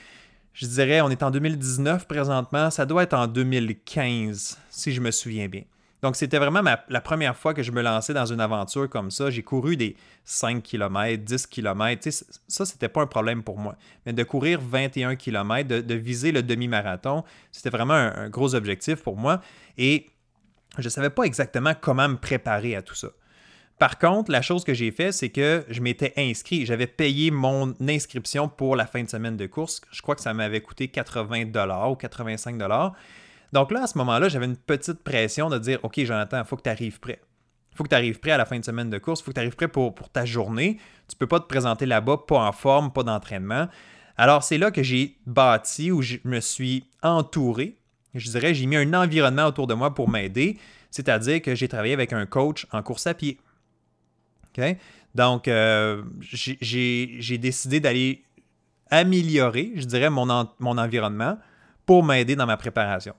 je 0.52 0.66
dirais, 0.66 1.00
on 1.00 1.11
est 1.11 1.23
en 1.23 1.30
2019 1.30 2.07
présentement, 2.07 2.71
ça 2.71 2.87
doit 2.87 3.02
être 3.02 3.14
en 3.14 3.26
2015, 3.26 4.59
si 4.71 4.92
je 4.92 5.00
me 5.00 5.11
souviens 5.11 5.49
bien. 5.49 5.62
Donc, 6.00 6.14
c'était 6.14 6.38
vraiment 6.38 6.62
la 6.88 7.00
première 7.00 7.37
fois 7.37 7.54
que 7.54 7.62
je 7.62 7.73
me 7.73 7.83
lançais 7.83 8.14
dans 8.14 8.26
une 8.26 8.40
aventure 8.40 8.88
comme 8.88 9.11
ça. 9.11 9.30
J'ai 9.30 9.42
couru 9.42 9.76
des 9.76 9.97
5 10.25 10.62
km, 10.62 11.25
10 11.25 11.47
km. 11.49 12.09
Ça, 12.47 12.64
c'était 12.64 12.88
pas 12.88 13.02
un 13.02 13.07
problème 13.07 13.42
pour 13.42 13.59
moi. 13.59 13.75
Mais 14.07 14.12
de 14.12 14.23
courir 14.23 14.61
21 14.61 15.16
km, 15.16 15.68
de, 15.68 15.95
viser 15.95 16.30
le 16.30 16.45
demi-marathon, 16.45 17.25
c'était 17.50 17.71
vraiment 17.71 17.95
un, 17.95 18.28
gros 18.28 18.54
objectif 18.54 19.02
pour 19.02 19.16
moi. 19.16 19.40
Et 19.76 20.07
je 20.78 20.85
ne 20.85 20.88
savais 20.90 21.11
pas 21.11 21.25
exactement 21.25 21.73
comment 21.80 22.09
me 22.09 22.16
préparer 22.16 22.76
à 22.76 22.83
tout 22.83 22.95
ça. 22.95 23.09
Par 23.79 23.99
contre, 23.99 24.33
la 24.33 24.43
chose 24.43 24.65
que 24.65 24.75
j'ai 24.75 24.91
fait, 24.91 25.13
c'est 25.13 25.29
que 25.29 25.65
je 25.69 25.81
m'étais 25.81 26.13
inscrit. 26.17 26.67
J'avais 26.67 26.89
payé 26.89 27.31
mon 27.31 27.75
inscription 27.81 28.49
pour 28.49 28.75
la 28.75 28.87
fin 28.87 29.03
de 29.03 29.09
semaine 29.09 29.37
de 29.37 29.47
course. 29.47 29.81
Je 29.93 30.03
crois 30.03 30.17
que 30.17 30.21
ça 30.21 30.35
m'avait 30.35 30.61
coûté 30.61 30.89
80 30.89 31.45
ou 31.89 31.95
85 31.95 32.59
donc 33.53 33.73
là, 33.73 33.85
à 33.85 33.87
ce 33.87 33.97
moment-là, 33.99 34.29
j'avais 34.29 34.47
une 34.47 34.57
petite 34.57 35.03
pression 35.03 35.49
de 35.49 35.59
dire 35.59 35.79
OK, 35.83 35.99
Jonathan, 36.01 36.39
il 36.39 36.45
faut 36.45 36.57
que 36.57 36.63
tu 36.63 36.71
arrives 36.71 37.01
prêt. 37.01 37.21
Il 37.73 37.77
faut 37.77 37.85
que 37.85 37.89
tu 37.89 37.95
arrives 37.95 38.19
prêt 38.19 38.33
à 38.33 38.37
la 38.37 38.45
fin 38.45 38.59
de 38.59 38.65
semaine 38.65 38.91
de 38.91 38.99
course. 38.99 39.21
Il 39.21 39.25
faut 39.25 39.31
que 39.31 39.37
tu 39.37 39.41
arrives 39.41 39.57
prêt 39.57 39.69
pour, 39.69 39.95
pour, 39.95 40.11
ta 40.11 40.25
journée. 40.25 40.79
Tu 41.09 41.15
ne 41.15 41.19
peux 41.19 41.27
pas 41.27 41.41
te 41.41 41.47
présenter 41.47 41.87
là-bas, 41.87 42.25
pas 42.27 42.41
en 42.41 42.53
forme, 42.53 42.93
pas 42.93 43.05
d'entraînement. 43.05 43.69
Alors, 44.17 44.43
c'est 44.43 44.59
là 44.59 44.71
que 44.71 44.83
j'ai 44.83 45.17
bâti, 45.27 45.93
où 45.93 46.03
je 46.03 46.17
me 46.25 46.41
suis 46.41 46.85
entouré. 47.03 47.77
Je 48.15 48.31
dirais, 48.31 48.53
j'ai 48.53 48.67
mis 48.67 48.77
un 48.77 48.93
environnement 48.95 49.47
autour 49.47 49.67
de 49.67 49.75
moi 49.75 49.95
pour 49.95 50.11
m'aider. 50.11 50.59
C'est-à-dire 50.91 51.41
que 51.41 51.55
j'ai 51.55 51.69
travaillé 51.69 51.95
avec 51.95 52.13
un 52.13 52.27
coach 52.27 52.67
en 52.73 52.83
course 52.83 53.07
à 53.07 53.15
pied. 53.15 53.39
Donc, 55.15 55.49
euh, 55.49 56.03
j'ai 56.21 57.38
décidé 57.38 57.81
d'aller 57.81 58.23
améliorer, 58.91 59.73
je 59.75 59.85
dirais, 59.85 60.11
mon, 60.11 60.49
mon 60.59 60.79
environnement 60.79 61.38
pour 61.87 62.05
m'aider 62.05 62.37
dans 62.37 62.47
ma 62.47 62.57
préparation. 62.57 63.15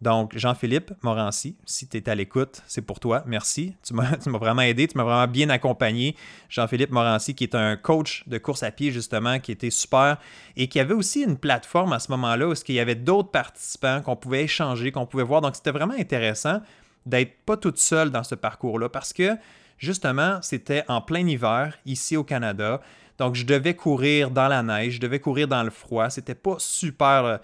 Donc, 0.00 0.36
Jean-Philippe 0.36 0.92
Morancy, 1.02 1.56
si 1.66 1.86
tu 1.86 1.98
es 1.98 2.08
à 2.08 2.14
l'écoute, 2.14 2.62
c'est 2.66 2.80
pour 2.80 3.00
toi. 3.00 3.22
Merci. 3.26 3.74
Tu 3.84 3.94
m'as 3.94 4.38
vraiment 4.38 4.62
aidé, 4.62 4.88
tu 4.88 4.96
m'as 4.96 5.04
vraiment 5.04 5.30
bien 5.30 5.50
accompagné. 5.50 6.16
Jean-Philippe 6.48 6.90
Morancy, 6.90 7.34
qui 7.34 7.44
est 7.44 7.54
un 7.54 7.76
coach 7.76 8.24
de 8.26 8.38
course 8.38 8.62
à 8.62 8.70
pied, 8.70 8.92
justement, 8.92 9.38
qui 9.40 9.52
était 9.52 9.70
super 9.70 10.16
et 10.56 10.68
qui 10.68 10.80
avait 10.80 10.94
aussi 10.94 11.22
une 11.22 11.36
plateforme 11.36 11.92
à 11.92 11.98
ce 11.98 12.10
moment-là 12.12 12.48
où 12.48 12.54
il 12.68 12.74
y 12.74 12.80
avait 12.80 12.94
d'autres 12.94 13.30
participants 13.30 14.00
qu'on 14.00 14.16
pouvait 14.16 14.44
échanger, 14.44 14.90
qu'on 14.90 15.06
pouvait 15.06 15.22
voir. 15.22 15.42
Donc, 15.42 15.56
c'était 15.56 15.70
vraiment 15.70 15.94
intéressant 15.98 16.62
d'être 17.04 17.32
pas 17.44 17.56
toute 17.56 17.78
seule 17.78 18.10
dans 18.10 18.24
ce 18.24 18.34
parcours-là 18.34 18.88
parce 18.88 19.12
que, 19.12 19.36
justement, 19.80 20.38
c'était 20.42 20.84
en 20.86 21.00
plein 21.00 21.26
hiver, 21.26 21.76
ici 21.84 22.16
au 22.16 22.22
Canada. 22.22 22.80
Donc, 23.18 23.34
je 23.34 23.44
devais 23.44 23.74
courir 23.74 24.30
dans 24.30 24.46
la 24.46 24.62
neige, 24.62 24.94
je 24.94 25.00
devais 25.00 25.18
courir 25.18 25.48
dans 25.48 25.64
le 25.64 25.70
froid. 25.70 26.08
C'était 26.08 26.36
pas 26.36 26.54
super 26.58 27.24
euh, 27.24 27.36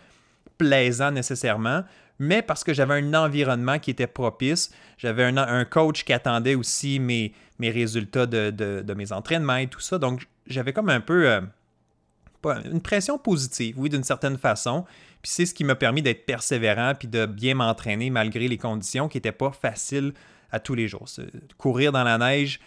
plaisant 0.57 1.11
nécessairement 1.11 1.83
mais 2.19 2.43
parce 2.43 2.65
que 2.65 2.73
j'avais 2.73 2.95
un 2.95 3.15
environnement 3.15 3.79
qui 3.79 3.91
était 3.91 4.07
propice. 4.07 4.71
J'avais 4.99 5.25
un, 5.25 5.65
coach 5.65 6.05
qui 6.05 6.13
attendait 6.13 6.55
aussi 6.55 6.99
mes, 6.99 7.33
résultats 7.61 8.27
de, 8.27 8.95
mes 8.95 9.13
entraînements 9.13 9.57
et 9.57 9.67
tout 9.67 9.81
ça. 9.81 9.99
Donc, 9.99 10.27
j'avais 10.47 10.73
comme 10.73 10.89
un 10.89 11.01
peu 11.01 11.29
euh, 11.29 11.41
une 12.71 12.81
pression 12.81 13.19
positive, 13.19 13.75
oui, 13.79 13.91
d'une 13.91 14.05
certaine 14.05 14.39
façon. 14.39 14.85
Puis 15.23 15.33
c'est 15.33 15.47
ce 15.47 15.55
qui 15.55 15.65
m'a 15.65 15.75
permis 15.75 16.03
d'être 16.03 16.25
persévérant 16.25 16.95
puis 16.95 17.09
de 17.09 17.27
bien 17.27 17.55
m'entraîner 17.55 18.11
malgré 18.11 18.49
les 18.49 18.59
conditions 18.59 19.09
qui 19.09 19.19
n'étaient 19.19 19.33
pas 19.33 19.51
faciles 19.51 20.13
à 20.51 20.61
tous 20.61 20.75
les 20.75 20.89
jours. 20.89 21.07
Courir 21.59 21.93
dans 21.93 22.05
la 22.05 22.19
neige, 22.19 22.61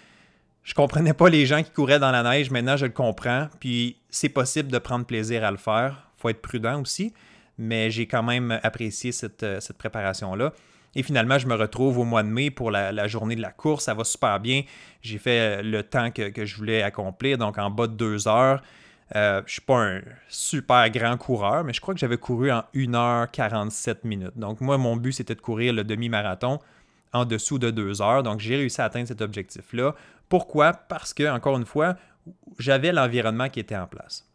je 0.63 0.73
comprenais 0.73 1.13
pas 1.13 1.29
les 1.29 1.45
gens 1.45 1.63
qui 1.63 1.71
couraient 1.71 1.99
dans 1.99 2.11
la 2.11 2.23
neige. 2.23 2.51
Maintenant, 2.51 2.77
je 2.77 2.85
le 2.85 2.91
comprends. 2.91 3.47
Puis 3.59 3.97
c'est 4.09 4.29
possible 4.29 4.71
de 4.71 4.77
prendre 4.77 5.05
plaisir 5.05 5.43
à 5.43 5.51
le 5.51 5.57
faire. 5.57 6.09
Faut 6.17 6.29
être 6.29 6.41
prudent 6.41 6.81
aussi 6.81 7.13
mais 7.59 7.91
j'ai 7.91 8.07
quand 8.07 8.23
même 8.23 8.57
apprécié 8.63 9.11
cette, 9.11 9.43
euh, 9.43 9.59
préparation-là. 9.77 10.53
Et 10.95 11.03
finalement, 11.03 11.37
je 11.37 11.45
me 11.45 11.53
retrouve 11.53 11.99
au 11.99 12.05
mois 12.05 12.23
de 12.23 12.29
mai 12.29 12.49
pour 12.49 12.71
la, 12.71 13.07
journée 13.07 13.35
de 13.35 13.41
la 13.41 13.51
course. 13.51 13.83
Ça 13.83 13.93
va 13.93 14.03
super 14.03 14.39
bien. 14.39 14.63
J'ai 15.01 15.19
fait 15.19 15.59
euh, 15.59 15.61
le 15.61 15.83
temps 15.83 16.09
que, 16.09 16.45
je 16.45 16.55
voulais 16.55 16.81
accomplir, 16.81 17.37
donc 17.37 17.59
en 17.59 17.69
bas 17.69 17.85
de 17.85 17.93
deux 17.93 18.27
heures. 18.27 18.63
Euh, 19.15 19.39
je 19.39 19.43
ne 19.43 19.49
suis 19.49 19.61
pas 19.61 19.85
un 19.85 20.01
super 20.29 20.89
grand 20.89 21.17
coureur, 21.17 21.63
mais 21.63 21.73
je 21.73 21.81
crois 21.81 21.93
que 21.93 21.99
j'avais 21.99 22.17
couru 22.17 22.51
en 22.51 22.63
1h47 22.73 23.97
minutes. 24.05 24.37
Donc 24.37 24.61
moi, 24.61 24.77
mon 24.77 24.95
but, 24.95 25.11
c'était 25.11 25.35
de 25.35 25.41
courir 25.41 25.73
le 25.73 25.83
demi-marathon 25.83 26.59
en 27.13 27.25
dessous 27.25 27.59
de 27.59 27.71
deux 27.71 28.01
heures. 28.01 28.23
Donc 28.23 28.39
j'ai 28.39 28.55
réussi 28.55 28.81
à 28.81 28.85
atteindre 28.85 29.07
cet 29.07 29.21
objectif-là. 29.21 29.95
Pourquoi? 30.27 30.73
Parce 30.73 31.13
que, 31.13 31.29
encore 31.29 31.57
une 31.57 31.65
fois, 31.65 31.95
j'avais 32.59 32.91
l'environnement 32.91 33.49
qui 33.49 33.59
était 33.59 33.75
en 33.75 33.87
place. 33.87 34.25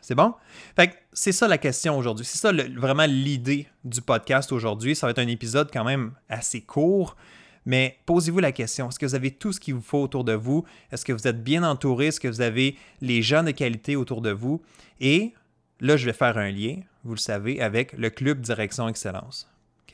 C'est 0.00 0.14
bon? 0.14 0.34
Fait 0.76 0.94
c'est 1.12 1.32
ça 1.32 1.48
la 1.48 1.58
question 1.58 1.98
aujourd'hui. 1.98 2.24
C'est 2.24 2.38
ça 2.38 2.52
vraiment 2.52 3.06
l'idée 3.06 3.66
du 3.84 4.00
podcast 4.00 4.52
aujourd'hui. 4.52 4.94
Ça 4.94 5.06
va 5.06 5.10
être 5.10 5.18
un 5.18 5.26
épisode 5.26 5.68
quand 5.72 5.82
même 5.82 6.12
assez 6.28 6.60
court, 6.60 7.16
mais 7.64 7.98
posez-vous 8.06 8.38
la 8.38 8.52
question. 8.52 8.88
Est-ce 8.88 9.00
que 9.00 9.06
vous 9.06 9.16
avez 9.16 9.32
tout 9.32 9.52
ce 9.52 9.58
qu'il 9.58 9.74
vous 9.74 9.80
faut 9.80 10.02
autour 10.02 10.22
de 10.22 10.32
vous? 10.32 10.64
Est-ce 10.92 11.04
que 11.04 11.12
vous 11.12 11.26
êtes 11.26 11.42
bien 11.42 11.64
entouré? 11.64 12.06
Est-ce 12.06 12.20
que 12.20 12.28
vous 12.28 12.40
avez 12.40 12.76
les 13.00 13.20
gens 13.22 13.42
de 13.42 13.50
qualité 13.50 13.96
autour 13.96 14.22
de 14.22 14.30
vous? 14.30 14.62
Et 15.00 15.34
là, 15.80 15.96
je 15.96 16.06
vais 16.06 16.12
faire 16.12 16.38
un 16.38 16.50
lien, 16.52 16.76
vous 17.02 17.14
le 17.14 17.20
savez, 17.20 17.60
avec 17.60 17.92
le 17.94 18.08
Club 18.10 18.40
Direction 18.40 18.88
Excellence. 18.88 19.48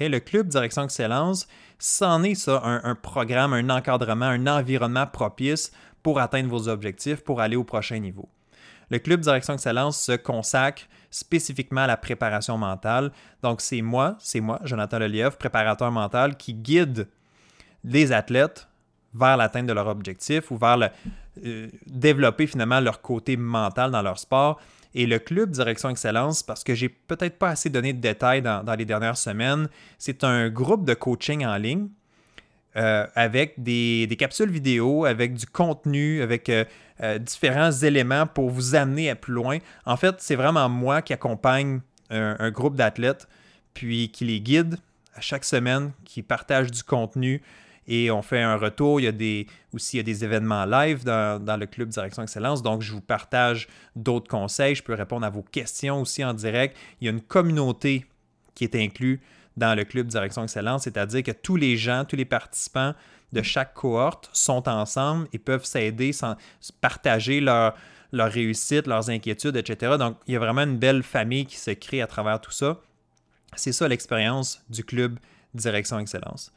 Le 0.09 0.21
Club 0.21 0.49
Direction 0.49 0.85
Excellence, 0.85 1.47
c'en 1.79 2.23
est 2.23 2.35
ça, 2.35 2.63
un, 2.65 2.95
programme, 2.95 3.53
un 3.53 3.71
encadrement, 3.71 4.27
un 4.27 4.47
environnement 4.47 5.07
propice 5.07 5.73
pour 6.03 6.21
atteindre 6.21 6.49
vos 6.49 6.69
objectifs, 6.69 7.23
pour 7.23 7.41
aller 7.41 7.57
au 7.57 7.65
prochain 7.65 7.99
niveau. 7.99 8.29
Le 8.91 8.99
Club 8.99 9.21
Direction 9.21 9.55
Excellence 9.55 10.01
se 10.01 10.13
consacre 10.13 10.83
spécifiquement 11.11 11.83
à 11.83 11.87
la 11.87 11.97
préparation 11.97 12.59
mentale. 12.59 13.13
Donc, 13.43 13.61
c'est 13.61 13.83
moi, 13.83 14.17
c'est 14.19 14.41
moi, 14.41 14.61
Jonathan 14.65 14.99
Lelièvre, 14.99 15.37
préparateur 15.37 15.91
mental, 15.91 16.37
qui 16.37 16.55
guide 16.55 17.09
les 17.85 18.13
athlètes 18.13 18.69
vers 19.15 19.37
l'atteinte 19.37 19.67
de 19.67 19.73
leur 19.73 19.87
objectif 19.89 20.51
ou 20.51 20.57
vers 20.57 20.77
le, 20.77 20.89
euh, 21.45 21.69
développer 21.87 22.47
finalement 22.47 22.81
leur 22.81 23.01
côté 23.01 23.37
mental 23.37 23.91
dans 23.91 24.03
leur 24.03 24.19
sport. 24.19 24.61
Et 24.95 25.07
le 25.07 25.19
club 25.19 25.51
Direction 25.51 25.91
Excellence, 25.91 26.43
parce 26.43 26.65
que 26.65 26.75
j'ai 26.75 26.89
peut-être 26.89 27.39
pas 27.39 27.51
assez 27.51 27.71
donné 27.71 27.93
de 27.93 28.01
détails 28.01 28.43
dans, 28.43 28.77
les 28.77 28.85
dernières 28.85 29.17
semaines, 29.17 29.69
c'est 29.99 30.25
un 30.25 30.51
groupe 30.51 30.85
de 30.85 30.95
coaching 30.95 31.45
en 31.47 31.57
ligne 31.57 31.89
euh, 32.77 33.07
avec 33.15 33.55
des, 33.63 34.15
capsules 34.19 34.51
vidéo, 34.51 35.05
avec 35.05 35.35
du 35.35 35.47
contenu, 35.47 36.23
avec 36.23 36.49
euh, 36.49 36.65
euh, 37.03 37.19
différents 37.19 37.73
éléments 37.73 38.27
pour 38.27 38.51
vous 38.51 38.75
amener 38.75 39.11
à 39.11 39.17
plus 39.17 39.33
loin. 39.33 39.59
En 39.87 39.97
fait, 39.97 40.17
c'est 40.19 40.37
vraiment 40.37 40.69
moi 40.69 41.03
qui 41.03 41.13
accompagne 41.13 41.81
un, 42.11 42.51
groupe 42.51 42.77
d'athlètes, 42.77 43.27
puis 43.73 44.11
qui 44.11 44.27
les 44.27 44.41
guide 44.41 44.77
à 45.15 45.23
chaque 45.23 45.47
semaine, 45.47 45.93
qui 46.05 46.23
partage 46.23 46.71
du 46.71 46.83
contenu 46.83 47.41
et 47.87 48.11
on 48.11 48.23
fait 48.23 48.41
un 48.41 48.57
retour. 48.57 49.01
Il 49.01 49.05
y 49.05 49.09
a 49.09 49.45
aussi 49.75 50.03
des 50.03 50.25
événements 50.25 50.65
live 50.65 51.05
dans, 51.05 51.43
dans, 51.43 51.57
le 51.57 51.67
Club 51.67 51.89
Direction 51.89 52.23
Excellence. 52.23 52.63
Donc, 52.63 52.83
je 52.83 52.93
vous 52.93 53.01
partage 53.01 53.69
d'autres 53.97 54.29
conseils. 54.29 54.75
Je 54.75 54.83
peux 54.83 54.95
répondre 54.95 55.27
à 55.27 55.31
vos 55.31 55.43
questions 55.43 56.01
aussi 56.01 56.25
en 56.25 56.35
direct. 56.35 56.77
Il 57.01 57.07
y 57.07 57.09
a 57.09 57.13
une 57.13 57.21
communauté 57.21 58.07
qui 58.55 58.65
est 58.65 58.75
inclue 58.77 59.21
dans 59.57 59.75
le 59.77 59.85
Club 59.85 60.07
Direction 60.07 60.45
Excellence, 60.45 60.85
c'est-à-dire 60.85 61.23
que 61.23 61.33
tous 61.33 61.57
les 61.57 61.77
gens, 61.77 62.05
tous 62.05 62.17
les 62.17 62.25
participants 62.25 62.95
de 63.33 63.43
chaque 63.43 63.75
cohorte 63.75 64.31
sont 64.33 64.69
ensemble 64.69 65.29
et 65.33 65.39
peuvent 65.39 65.65
s'aider, 65.65 66.13
partager 66.81 67.41
leur, 67.41 67.75
leur 68.13 68.31
réussite, 68.31 68.87
leurs 68.87 69.11
inquiétudes, 69.11 69.57
etc. 69.57 69.97
Donc, 69.99 70.17
il 70.27 70.35
y 70.35 70.37
a 70.37 70.39
vraiment 70.39 70.63
une 70.63 70.79
belle 70.79 71.03
famille 71.03 71.47
qui 71.47 71.57
se 71.57 71.71
crée 71.71 72.03
à 72.03 72.07
travers 72.07 72.41
tout 72.41 72.51
ça. 72.51 72.79
C'est 73.55 73.73
ça 73.73 73.89
l'expérience 73.89 74.63
du 74.71 74.85
club 74.85 75.19
Direction 75.55 75.99
Excellence. 75.99 76.53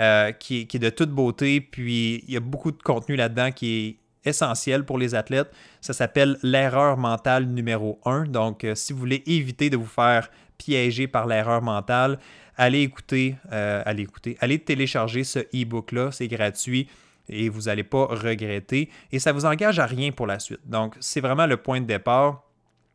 euh, 0.00 0.32
qui, 0.32 0.62
est 0.62 0.78
de 0.78 0.90
toute 0.90 1.10
beauté. 1.10 1.60
Puis 1.60 2.24
il 2.26 2.34
y 2.34 2.36
a 2.36 2.40
beaucoup 2.40 2.72
de 2.72 2.82
contenu 2.82 3.16
là-dedans 3.16 3.52
qui 3.52 3.76
est 3.76 3.96
essentiel 4.26 4.84
pour 4.84 4.98
les 4.98 5.14
athlètes. 5.14 5.50
Ça 5.80 5.92
s'appelle 5.92 6.36
l'erreur 6.42 6.96
mentale 6.96 7.46
numéro 7.46 8.00
1. 8.04 8.24
Donc, 8.24 8.64
euh, 8.64 8.74
si 8.74 8.92
vous 8.92 8.98
voulez 8.98 9.22
éviter 9.26 9.70
de 9.70 9.76
vous 9.76 9.86
faire 9.86 10.28
piéger 10.58 11.06
par 11.06 11.26
l'erreur 11.26 11.62
mentale, 11.62 12.18
allez 12.56 12.82
écouter, 12.82 13.36
euh, 13.52 13.82
allez 13.86 14.02
écouter, 14.02 14.36
allez 14.40 14.58
télécharger 14.58 15.24
ce 15.24 15.38
e-book-là, 15.54 16.10
c'est 16.12 16.28
gratuit 16.28 16.88
et 17.28 17.48
vous 17.48 17.62
n'allez 17.62 17.84
pas 17.84 18.06
regretter. 18.06 18.90
Et 19.12 19.18
ça 19.18 19.32
ne 19.32 19.38
vous 19.38 19.46
engage 19.46 19.78
à 19.78 19.86
rien 19.86 20.12
pour 20.12 20.26
la 20.26 20.38
suite. 20.38 20.60
Donc, 20.64 20.96
c'est 21.00 21.20
vraiment 21.20 21.46
le 21.46 21.56
point 21.56 21.80
de 21.80 21.86
départ. 21.86 22.42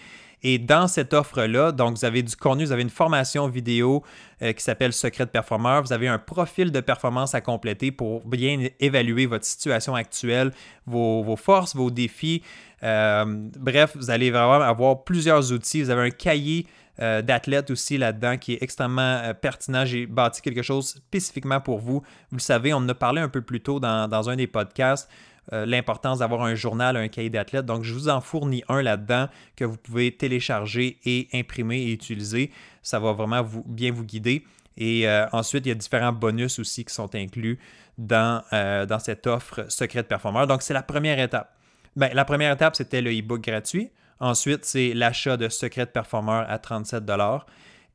Et 0.43 0.59
dans 0.59 0.87
cette 0.87 1.13
offre-là, 1.13 1.71
donc 1.71 1.97
vous 1.97 2.05
avez 2.05 2.21
du 2.21 2.35
contenu, 2.35 2.65
vous 2.65 2.71
avez 2.71 2.81
une 2.81 2.89
formation 2.89 3.47
vidéo 3.47 4.03
euh, 4.41 4.53
qui 4.53 4.63
s'appelle 4.63 4.93
Secret 4.93 5.25
de 5.25 5.31
performeur, 5.31 5.81
vous 5.81 5.93
avez 5.93 6.07
un 6.07 6.19
profil 6.19 6.71
de 6.71 6.79
performance 6.81 7.33
à 7.33 7.41
compléter 7.41 7.91
pour 7.91 8.25
bien 8.27 8.67
évaluer 8.79 9.25
votre 9.25 9.45
situation 9.45 9.95
actuelle, 9.95 10.51
vos, 10.85 11.35
forces, 11.35 11.75
vos 11.75 11.89
défis. 11.89 12.43
Euh, 12.83 13.25
bref, 13.57 13.95
vous 13.95 14.09
allez 14.09 14.31
vraiment 14.31 14.61
avoir 14.61 15.03
plusieurs 15.03 15.51
outils. 15.51 15.81
Vous 15.81 15.89
avez 15.89 16.07
un 16.07 16.11
cahier 16.11 16.67
euh, 17.01 17.21
d'athlètes 17.21 17.71
aussi 17.71 17.97
là-dedans 17.97 18.37
qui 18.37 18.53
est 18.53 18.61
extrêmement 18.61 19.33
pertinent. 19.41 19.85
J'ai 19.85 20.05
bâti 20.05 20.41
quelque 20.41 20.61
chose 20.61 20.89
spécifiquement 20.89 21.59
pour 21.59 21.79
vous. 21.79 22.03
Vous 22.29 22.37
le 22.37 22.41
savez, 22.41 22.73
on 22.73 22.77
en 22.77 22.89
a 22.89 22.93
parlé 22.93 23.21
un 23.21 23.29
peu 23.29 23.41
plus 23.41 23.61
tôt 23.61 23.79
dans 23.79 24.29
un 24.29 24.35
des 24.35 24.47
podcasts. 24.47 25.09
Euh, 25.53 25.65
l'importance 25.65 26.19
d'avoir 26.19 26.41
un 26.41 26.55
journal, 26.55 26.97
un 26.97 27.07
cahier 27.07 27.29
d'athlète. 27.29 27.65
Donc, 27.65 27.83
je 27.83 27.93
vous 27.93 28.09
en 28.09 28.19
fournis 28.19 28.63
un 28.67 28.81
là-dedans 28.81 29.27
que 29.55 29.63
vous 29.63 29.77
pouvez 29.77 30.11
télécharger 30.11 30.97
et 31.05 31.27
imprimer 31.33 31.77
et 31.77 31.91
utiliser. 31.91 32.51
Ça 32.81 32.99
va 32.99 33.11
vraiment 33.11 33.43
bien 33.65 33.91
vous 33.91 34.03
guider. 34.03 34.43
Et 34.77 35.07
euh, 35.07 35.27
ensuite, 35.31 35.65
il 35.65 35.69
y 35.69 35.71
a 35.71 35.75
différents 35.75 36.11
bonus 36.11 36.57
aussi 36.57 36.83
qui 36.83 36.93
sont 36.93 37.13
inclus 37.13 37.59
dans, 37.99 38.43
euh, 38.53 38.87
cette 38.99 39.27
offre 39.27 39.65
Secret 39.69 40.03
de. 40.03 40.47
Donc, 40.47 40.63
c'est 40.63 40.73
la 40.73 40.83
première 40.83 41.19
étape. 41.19 41.55
Bien, 41.95 42.09
la 42.13 42.25
première 42.25 42.51
étape, 42.51 42.75
c'était 42.75 43.01
le 43.01 43.11
e-book 43.11 43.41
gratuit. 43.41 43.91
Ensuite, 44.19 44.65
c'est 44.65 44.93
l'achat 44.93 45.37
de 45.37 45.47
Secret 45.47 45.85
de 45.85 45.91
Performeur 45.91 46.49
à 46.49 46.57
37 46.57 47.03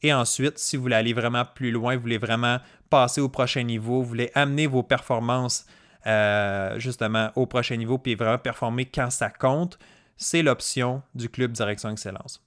Et 0.03 0.13
ensuite, 0.13 0.59
si 0.59 0.77
vous 0.77 0.83
voulez 0.83 0.97
aller 0.97 1.15
vraiment 1.15 1.45
plus 1.45 1.73
loin, 1.73 1.97
vous 1.97 2.03
voulez 2.03 2.19
vraiment 2.19 2.59
passer 2.91 3.21
au 3.21 3.29
prochain 3.29 3.65
niveau, 3.65 4.03
vous 4.03 4.09
voulez 4.09 4.31
amener 4.35 4.67
vos 4.67 4.83
performances 4.83 5.67
euh, 6.07 6.79
justement 6.79 7.31
au 7.37 7.47
prochain 7.47 7.77
niveau 7.77 7.99
puis 7.99 8.15
vraiment 8.15 8.39
performer 8.39 8.87
quand 8.87 9.11
ça 9.11 9.31
compte, 9.31 9.79
c'est 10.17 10.43
l'option 10.43 11.03
du 11.15 11.29
club 11.29 11.53
Direction 11.53 11.91
Excellence. 11.91 12.43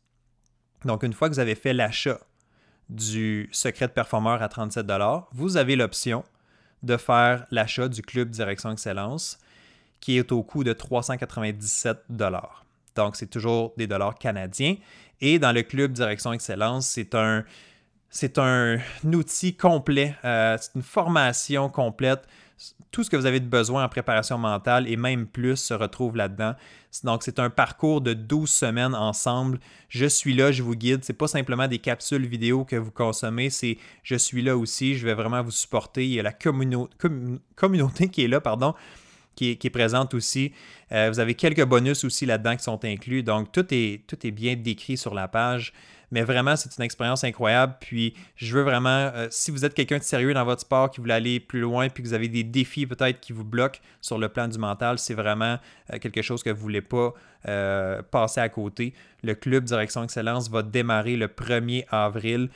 Donc, 0.85 1.03
une 1.03 1.13
fois 1.13 1.29
que 1.29 1.33
vous 1.33 1.39
avez 1.39 1.55
fait 1.55 1.73
l'achat 1.73 2.19
du 2.89 3.49
secret 3.51 3.87
de 3.87 3.93
performeur 3.93 4.41
à 4.41 4.49
37 4.49 4.85
vous 5.31 5.57
avez 5.57 5.75
l'option 5.75 6.23
de 6.83 6.97
faire 6.97 7.45
l'achat 7.51 7.87
du 7.87 8.01
club 8.01 8.29
Direction 8.29 8.71
Excellence 8.71 9.39
qui 9.99 10.17
est 10.17 10.31
au 10.31 10.43
coût 10.43 10.63
de 10.63 10.73
397 10.73 11.97
Donc, 12.95 13.15
c'est 13.15 13.29
toujours 13.29 13.73
des 13.77 13.87
dollars 13.87 14.15
canadiens. 14.15 14.75
Et 15.21 15.39
dans 15.39 15.53
le 15.53 15.63
club 15.63 15.93
Direction 15.93 16.33
Excellence, 16.33 16.87
c'est 16.87 17.15
un, 17.15 17.45
c'est 18.09 18.37
un 18.37 18.79
outil 19.05 19.55
complet, 19.55 20.15
euh, 20.25 20.57
c'est 20.59 20.75
une 20.75 20.83
formation 20.83 21.69
complète 21.69 22.27
tout 22.93 23.03
ce 23.03 23.09
que 23.09 23.17
vous 23.17 23.25
avez 23.25 23.39
de 23.39 23.47
besoin 23.47 23.83
en 23.83 23.89
préparation 23.89 24.37
mentale 24.37 24.87
et 24.87 24.95
même 24.95 25.25
plus 25.25 25.57
se 25.57 25.73
retrouve 25.73 26.15
là-dedans. 26.15 26.53
Donc, 27.03 27.23
c'est 27.23 27.39
un 27.39 27.49
parcours 27.49 28.01
de 28.01 28.13
12 28.13 28.47
semaines 28.47 28.93
ensemble. 28.93 29.59
Je 29.89 30.05
suis 30.05 30.35
là, 30.35 30.51
je 30.51 30.61
vous 30.61 30.75
guide. 30.75 31.03
Ce 31.03 31.11
n'est 31.11 31.17
pas 31.17 31.27
simplement 31.27 31.67
des 31.67 31.79
capsules 31.79 32.27
vidéo 32.27 32.65
que 32.65 32.75
vous 32.75 32.91
consommez, 32.91 33.49
c'est 33.49 33.79
je 34.03 34.15
suis 34.15 34.43
là 34.43 34.55
aussi, 34.55 34.95
je 34.95 35.07
vais 35.07 35.15
vraiment 35.15 35.41
vous 35.41 35.51
supporter. 35.51 36.05
Il 36.05 36.13
y 36.13 36.19
a 36.19 36.23
la 36.23 36.31
communauté 36.31 38.09
qui 38.09 38.23
est 38.23 38.27
là, 38.27 38.39
pardon, 38.39 38.75
qui 39.35 39.49
est, 39.49 39.69
présente 39.71 40.13
aussi. 40.13 40.53
Euh, 40.91 41.09
vous 41.11 41.19
avez 41.19 41.33
quelques 41.33 41.65
bonus 41.65 42.03
aussi 42.03 42.27
là-dedans 42.27 42.55
qui 42.55 42.63
sont 42.63 42.85
inclus. 42.85 43.23
Donc, 43.23 43.51
tout 43.51 43.65
est, 43.71 44.03
tout 44.05 44.27
est 44.27 44.31
bien 44.31 44.55
décrit 44.55 44.97
sur 44.97 45.15
la 45.15 45.27
page. 45.27 45.73
Mais 46.13 46.21
vraiment, 46.21 46.55
c'est 46.55 46.77
une 46.77 46.83
expérience 46.83 47.23
incroyable. 47.23 47.75
Puis, 47.79 48.13
je 48.35 48.55
veux 48.55 48.61
vraiment, 48.61 49.09
euh, 49.15 49.25
si 49.31 49.49
vous 49.49 49.65
êtes 49.65 49.73
quelqu'un 49.73 49.97
de 49.97 50.03
sérieux 50.03 50.35
dans 50.35 50.45
votre 50.45 50.61
sport, 50.61 50.91
qui 50.91 51.01
voulez 51.01 51.15
aller 51.15 51.39
plus 51.39 51.59
loin, 51.59 51.89
puis 51.89 52.03
que 52.03 52.07
vous 52.07 52.13
avez 52.13 52.27
des 52.27 52.43
défis 52.43 52.85
peut-être 52.85 53.19
qui 53.19 53.33
vous 53.33 53.43
bloquent 53.43 53.79
sur 53.99 54.19
le 54.19 54.29
plan 54.29 54.47
du 54.47 54.59
mental, 54.59 54.99
c'est 54.99 55.15
vraiment 55.15 55.57
euh, 55.91 55.97
quelque 55.97 56.21
chose 56.21 56.43
que 56.43 56.51
vous 56.51 56.57
ne 56.57 56.61
voulez 56.61 56.81
pas 56.81 57.15
euh, 57.47 58.03
passer 58.03 58.41
à 58.41 58.47
côté. 58.47 58.93
Le 59.23 59.33
club 59.33 59.63
Direction 59.63 60.03
Excellence 60.03 60.51
va 60.51 60.61
démarrer 60.61 61.15
le 61.15 61.25
1er 61.27 61.85
avril. 61.89 62.49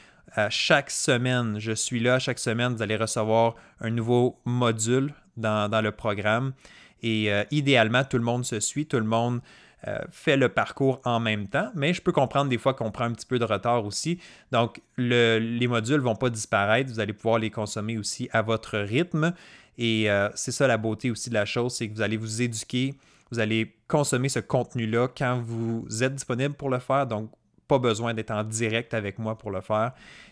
chaque 0.51 0.91
semaine, 0.91 1.55
je 1.57 1.71
suis 1.71 1.99
là. 1.99 2.19
Chaque 2.19 2.37
semaine, 2.37 2.75
vous 2.75 2.83
allez 2.83 2.95
recevoir 2.95 3.55
un 3.81 3.89
nouveau 3.89 4.37
module 4.45 5.15
dans, 5.35 5.67
dans 5.67 5.81
le 5.81 5.91
programme. 5.91 6.53
Et 7.01 7.31
idéalement, 7.49 8.03
tout 8.03 8.17
le 8.17 8.23
monde 8.23 8.45
se 8.45 8.59
suit, 8.59 8.85
tout 8.85 8.97
le 8.97 9.05
monde 9.05 9.41
euh, 9.87 9.99
fait 10.09 10.37
le 10.37 10.49
parcours 10.49 10.99
en 11.05 11.19
même 11.19 11.47
temps, 11.47 11.69
mais 11.75 11.93
je 11.93 12.01
peux 12.01 12.11
comprendre 12.11 12.49
des 12.49 12.57
fois 12.57 12.73
qu'on 12.73 12.89
prend 12.89 13.05
un 13.05 13.13
petit 13.13 13.27
peu 13.27 13.37
de 13.37 13.45
retard 13.45 13.85
aussi. 13.85 14.19
Donc, 14.51 14.81
les 14.97 15.67
modules 15.67 15.97
ne 15.97 16.01
vont 16.01 16.15
pas 16.15 16.31
disparaître, 16.31 16.89
vous 16.89 16.99
allez 16.99 17.13
pouvoir 17.13 17.37
les 17.37 17.51
consommer 17.51 17.97
aussi 17.97 18.27
à 18.33 18.41
votre 18.41 18.79
rythme. 18.79 19.33
Et 19.77 20.09
euh, 20.09 20.29
c'est 20.33 20.51
ça 20.51 20.65
la 20.65 20.77
beauté 20.77 21.11
aussi 21.11 21.29
de 21.29 21.35
la 21.35 21.45
chose, 21.45 21.75
c'est 21.75 21.87
que 21.87 21.93
vous 21.93 22.01
allez 22.01 22.17
vous 22.17 22.41
éduquer, 22.41 22.95
vous 23.29 23.39
allez 23.39 23.75
consommer 23.87 24.29
ce 24.29 24.39
contenu-là 24.39 25.09
quand 25.15 25.39
vous 25.45 25.85
êtes 26.01 26.15
disponible 26.15 26.55
pour 26.55 26.71
le 26.71 26.79
faire. 26.79 27.05
Donc, 27.05 27.29
pas 27.67 27.77
besoin 27.77 28.15
d'être 28.15 28.31
en 28.31 28.43
direct 28.43 28.95
avec 28.95 29.19
moi 29.19 29.37
pour 29.37 29.51
le 29.51 29.61
faire. 29.61 29.91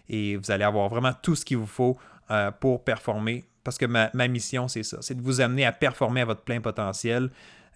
Et 0.10 0.38
vous 0.38 0.50
allez 0.50 0.64
avoir 0.64 0.90
vraiment 0.90 1.12
tout 1.22 1.36
ce 1.36 1.46
qu'il 1.46 1.58
vous 1.58 1.68
faut 1.68 1.98
euh, 2.32 2.50
pour 2.50 2.84
performer. 2.84 3.44
Parce 3.64 3.78
que 3.78 3.86
ma 3.86 4.28
mission, 4.28 4.68
c'est 4.68 4.84
ça, 4.84 4.98
c'est 5.02 5.16
de 5.16 5.22
vous 5.22 5.42
amener 5.42 5.66
à 5.66 5.72
performer 5.72 6.22
à 6.22 6.26
votre 6.26 6.42
plein 6.42 6.62
potentiel, 6.62 7.32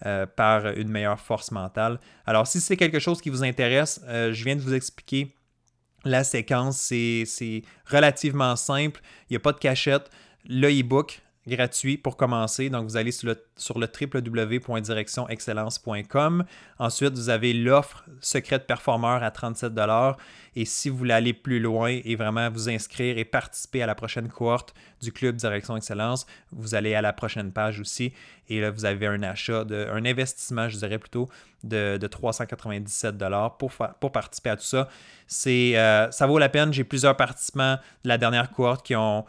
euh, 0.06 0.24
par 0.26 0.66
une 0.66 0.88
meilleure 0.88 1.20
force 1.20 1.50
mentale. 1.50 2.00
Alors, 2.26 2.46
si 2.46 2.60
c'est 2.60 2.76
quelque 2.76 2.98
chose 2.98 3.20
qui 3.20 3.28
vous 3.28 3.44
intéresse, 3.44 4.00
euh, 4.08 4.32
je 4.32 4.44
viens 4.44 4.56
de 4.56 4.62
vous 4.62 4.74
expliquer 4.74 5.34
la 6.04 6.24
séquence. 6.24 6.78
C'est 6.78 7.62
relativement 7.86 8.56
simple. 8.56 9.00
Il 9.28 9.34
n'y 9.34 9.36
a 9.36 9.40
pas 9.40 9.52
de 9.52 9.58
cachette. 9.58 10.10
Le 10.48 10.70
e-book 10.70 11.20
gratuit 11.46 11.98
pour 11.98 12.16
commencer. 12.16 12.70
Donc, 12.70 12.84
vous 12.84 12.96
allez 12.96 13.12
sur 13.12 13.28
le, 13.28 13.36
sur 13.56 13.78
le 13.78 13.86
www.directionexcellence.com. 13.86 16.44
Ensuite, 16.78 17.12
vous 17.12 17.28
avez 17.28 17.52
l'offre 17.52 18.04
secrète 18.20 18.66
performeur 18.66 19.22
à 19.22 19.30
37 19.30 19.74
Et 20.56 20.64
si 20.64 20.88
vous 20.88 20.96
voulez 20.96 21.14
aller 21.14 21.34
plus 21.34 21.60
loin 21.60 22.00
et 22.02 22.16
vraiment 22.16 22.50
vous 22.50 22.70
inscrire 22.70 23.18
et 23.18 23.24
participer 23.24 23.82
à 23.82 23.86
la 23.86 23.94
prochaine 23.94 24.28
cohorte 24.28 24.74
du 25.00 25.12
Club 25.12 25.36
Direction 25.36 25.76
Excellence, 25.76 26.26
vous 26.52 26.74
allez 26.74 26.94
à 26.94 27.02
la 27.02 27.12
prochaine 27.12 27.52
page 27.52 27.80
aussi. 27.80 28.12
Et 28.48 28.60
là, 28.60 28.70
vous 28.70 28.84
avez 28.84 29.06
un 29.06 29.22
achat, 29.22 29.64
de, 29.64 29.86
un 29.92 30.04
investissement, 30.04 30.68
je 30.68 30.76
dirais 30.76 30.98
plutôt, 30.98 31.28
de, 31.62 31.98
397 31.98 33.16
pour, 33.58 33.72
pour 34.00 34.12
participer 34.12 34.50
à 34.50 34.56
tout 34.56 34.64
ça. 34.64 34.88
Euh, 35.46 36.10
ça 36.10 36.26
vaut 36.26 36.38
la 36.38 36.48
peine. 36.48 36.72
J'ai 36.72 36.84
plusieurs 36.84 37.16
participants 37.16 37.76
de 38.02 38.08
la 38.08 38.18
dernière 38.18 38.50
cohorte 38.50 38.84
qui 38.84 38.94
ont, 38.94 39.24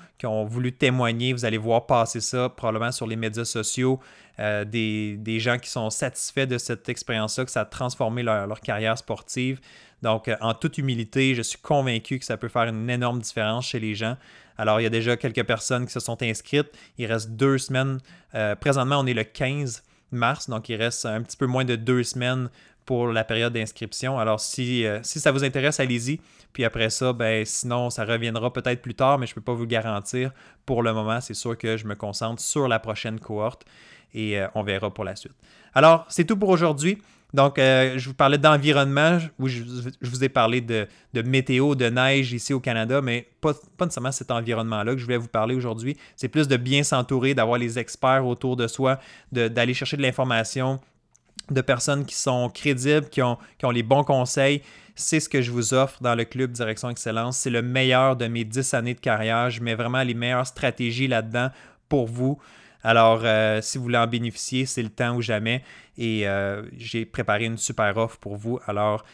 voulu 0.46 0.74
témoigner. 0.74 1.34
Vous 1.34 1.46
allez 1.46 1.58
voir 1.58 1.86
passer 1.86 2.22
ça 2.22 2.50
probablement 2.50 2.92
sur 2.92 3.08
les 3.08 3.16
médias 3.16 3.46
sociaux. 3.46 4.00
Euh, 4.40 4.66
des, 4.66 5.40
gens 5.40 5.60
qui 5.60 5.70
sont 5.70 5.90
satisfaits 5.90 6.48
de 6.48 6.58
cette 6.58 6.90
expérience-là, 6.90 7.46
que 7.46 7.52
ça 7.52 7.62
a 7.62 7.66
transformé 7.66 8.24
leur 8.24 8.60
carrière 8.62 8.98
sportive. 8.98 9.60
Donc, 10.02 10.28
euh, 10.28 10.36
en 10.42 10.54
toute 10.54 10.78
humilité, 10.78 11.36
je 11.36 11.42
suis 11.42 11.60
convaincu 11.60 12.20
que 12.20 12.26
ça 12.26 12.38
peut 12.38 12.48
faire 12.48 12.64
une 12.64 12.90
énorme 12.90 13.20
différence 13.20 13.68
chez 13.68 13.80
les 13.80 13.96
gens. 13.96 14.18
Alors, 14.58 14.80
il 14.80 14.84
y 14.84 14.88
a 14.88 14.90
déjà 14.90 15.18
quelques 15.18 15.44
personnes 15.44 15.86
qui 15.86 15.92
se 15.92 16.00
sont 16.00 16.22
inscrites. 16.24 16.72
Il 16.98 17.06
reste 17.06 17.32
deux 17.32 17.58
semaines. 17.58 18.00
Euh, 18.36 18.56
présentement, 18.56 19.00
on 19.00 19.06
est 19.06 19.14
le 19.14 19.24
15 19.24 19.84
mars, 20.12 20.50
donc 20.50 20.70
il 20.70 20.76
reste 20.76 21.06
un 21.06 21.22
petit 21.22 21.38
peu 21.38 21.46
moins 21.46 21.66
de 21.66 21.76
deux 21.76 22.04
semaines 22.04 22.50
pour 22.86 23.08
la 23.08 23.24
période 23.24 23.54
d'inscription. 23.54 24.20
Alors, 24.20 24.40
si, 24.40 24.86
euh, 24.86 25.02
ça 25.04 25.32
vous 25.32 25.44
intéresse, 25.44 25.80
allez-y. 25.80 26.20
Puis 26.52 26.66
après 26.66 26.90
ça, 26.90 27.14
ben, 27.14 27.46
sinon, 27.46 27.90
ça 27.90 28.04
reviendra 28.04 28.52
peut-être 28.52 28.82
plus 28.82 28.96
tard, 28.96 29.20
mais 29.20 29.28
je 29.28 29.32
ne 29.32 29.36
peux 29.36 29.42
pas 29.42 29.54
vous 29.54 29.68
garantir. 29.68 30.32
Pour 30.66 30.84
le 30.84 30.94
moment, 30.94 31.22
c'est 31.22 31.34
sûr 31.34 31.58
que 31.58 31.78
je 31.78 31.86
me 31.86 31.96
concentre 31.96 32.42
sur 32.42 32.68
la 32.68 32.80
prochaine 32.80 33.20
cohorte 33.20 33.66
et 34.14 34.42
on 34.56 34.64
verra 34.64 34.94
pour 34.94 35.06
la 35.06 35.16
suite. 35.16 35.36
Alors, 35.74 36.06
c'est 36.10 36.26
tout 36.26 36.36
pour 36.36 36.50
aujourd'hui. 36.50 36.98
Donc, 37.34 37.60
euh, 37.60 37.98
je 37.98 38.10
vous 38.10 38.13
parlais 38.13 38.38
d'environnement, 38.38 39.17
où 39.39 39.48
je, 39.48 39.63
vous 40.02 40.24
ai 40.24 40.30
parlé 40.30 40.60
de, 40.60 40.88
météo, 41.13 41.76
de 41.76 41.86
neige 41.86 42.34
ici 42.34 42.54
au 42.54 42.60
Canada, 42.60 43.02
mais 43.02 43.28
pas, 43.39 43.54
pas 43.78 43.86
nécessairement 43.86 44.12
cet 44.12 44.32
environnement-là 44.32 44.94
que 44.94 44.98
je 44.98 45.06
voulais 45.06 45.17
vous 45.17 45.28
parler 45.28 45.56
aujourd'hui. 45.56 45.98
C'est 46.15 46.28
plus 46.28 46.48
de 46.48 46.58
bien 46.58 46.84
s'entourer, 46.84 47.34
d'avoir 47.34 47.58
les 47.58 47.80
experts 47.80 48.26
autour 48.26 48.58
de 48.58 48.67
soi, 48.67 49.00
d'aller 49.32 49.74
chercher 49.74 49.98
de 49.98 50.02
l'information 50.02 50.80
de 51.50 51.62
personnes 51.62 52.06
qui 52.06 52.15
sont 52.15 52.50
crédibles, 52.50 53.08
qui 53.10 53.22
ont, 53.22 53.38
qui 53.58 53.65
ont 53.65 53.72
les 53.72 53.84
bons 53.84 54.04
conseils. 54.04 54.62
C'est 54.96 55.20
ce 55.20 55.30
que 55.30 55.41
je 55.41 55.52
vous 55.52 55.74
offre 55.74 56.02
dans 56.02 56.15
le 56.15 56.26
club 56.26 56.52
Direction 56.52 56.89
Excellence. 56.89 57.38
C'est 57.38 57.50
le 57.50 57.62
meilleur 57.62 58.15
de 58.15 58.28
mes 58.28 58.44
10 58.44 58.74
années 58.74 58.94
de 58.94 59.00
carrière. 59.00 59.50
Je 59.50 59.62
mets 59.62 59.76
vraiment 59.76 60.04
les 60.04 60.13
meilleures 60.13 60.48
stratégies 60.48 61.08
là-dedans 61.08 61.50
pour 61.89 62.08
vous. 62.08 62.39
Alors, 62.84 63.22
euh, 63.24 63.62
si 63.62 63.78
vous 63.78 63.86
voulez 63.86 63.98
en 63.98 64.08
bénéficier, 64.08 64.65
c'est 64.65 64.84
le 64.84 64.89
temps 64.89 65.15
ou 65.15 65.22
jamais. 65.22 65.63
Et 65.98 66.28
euh, 66.28 66.63
j'ai 66.78 67.06
préparé 67.06 67.46
une 67.46 67.58
super 67.58 67.96
offre 67.98 68.17
pour 68.17 68.36
vous. 68.38 68.60
Alors, 68.65 69.06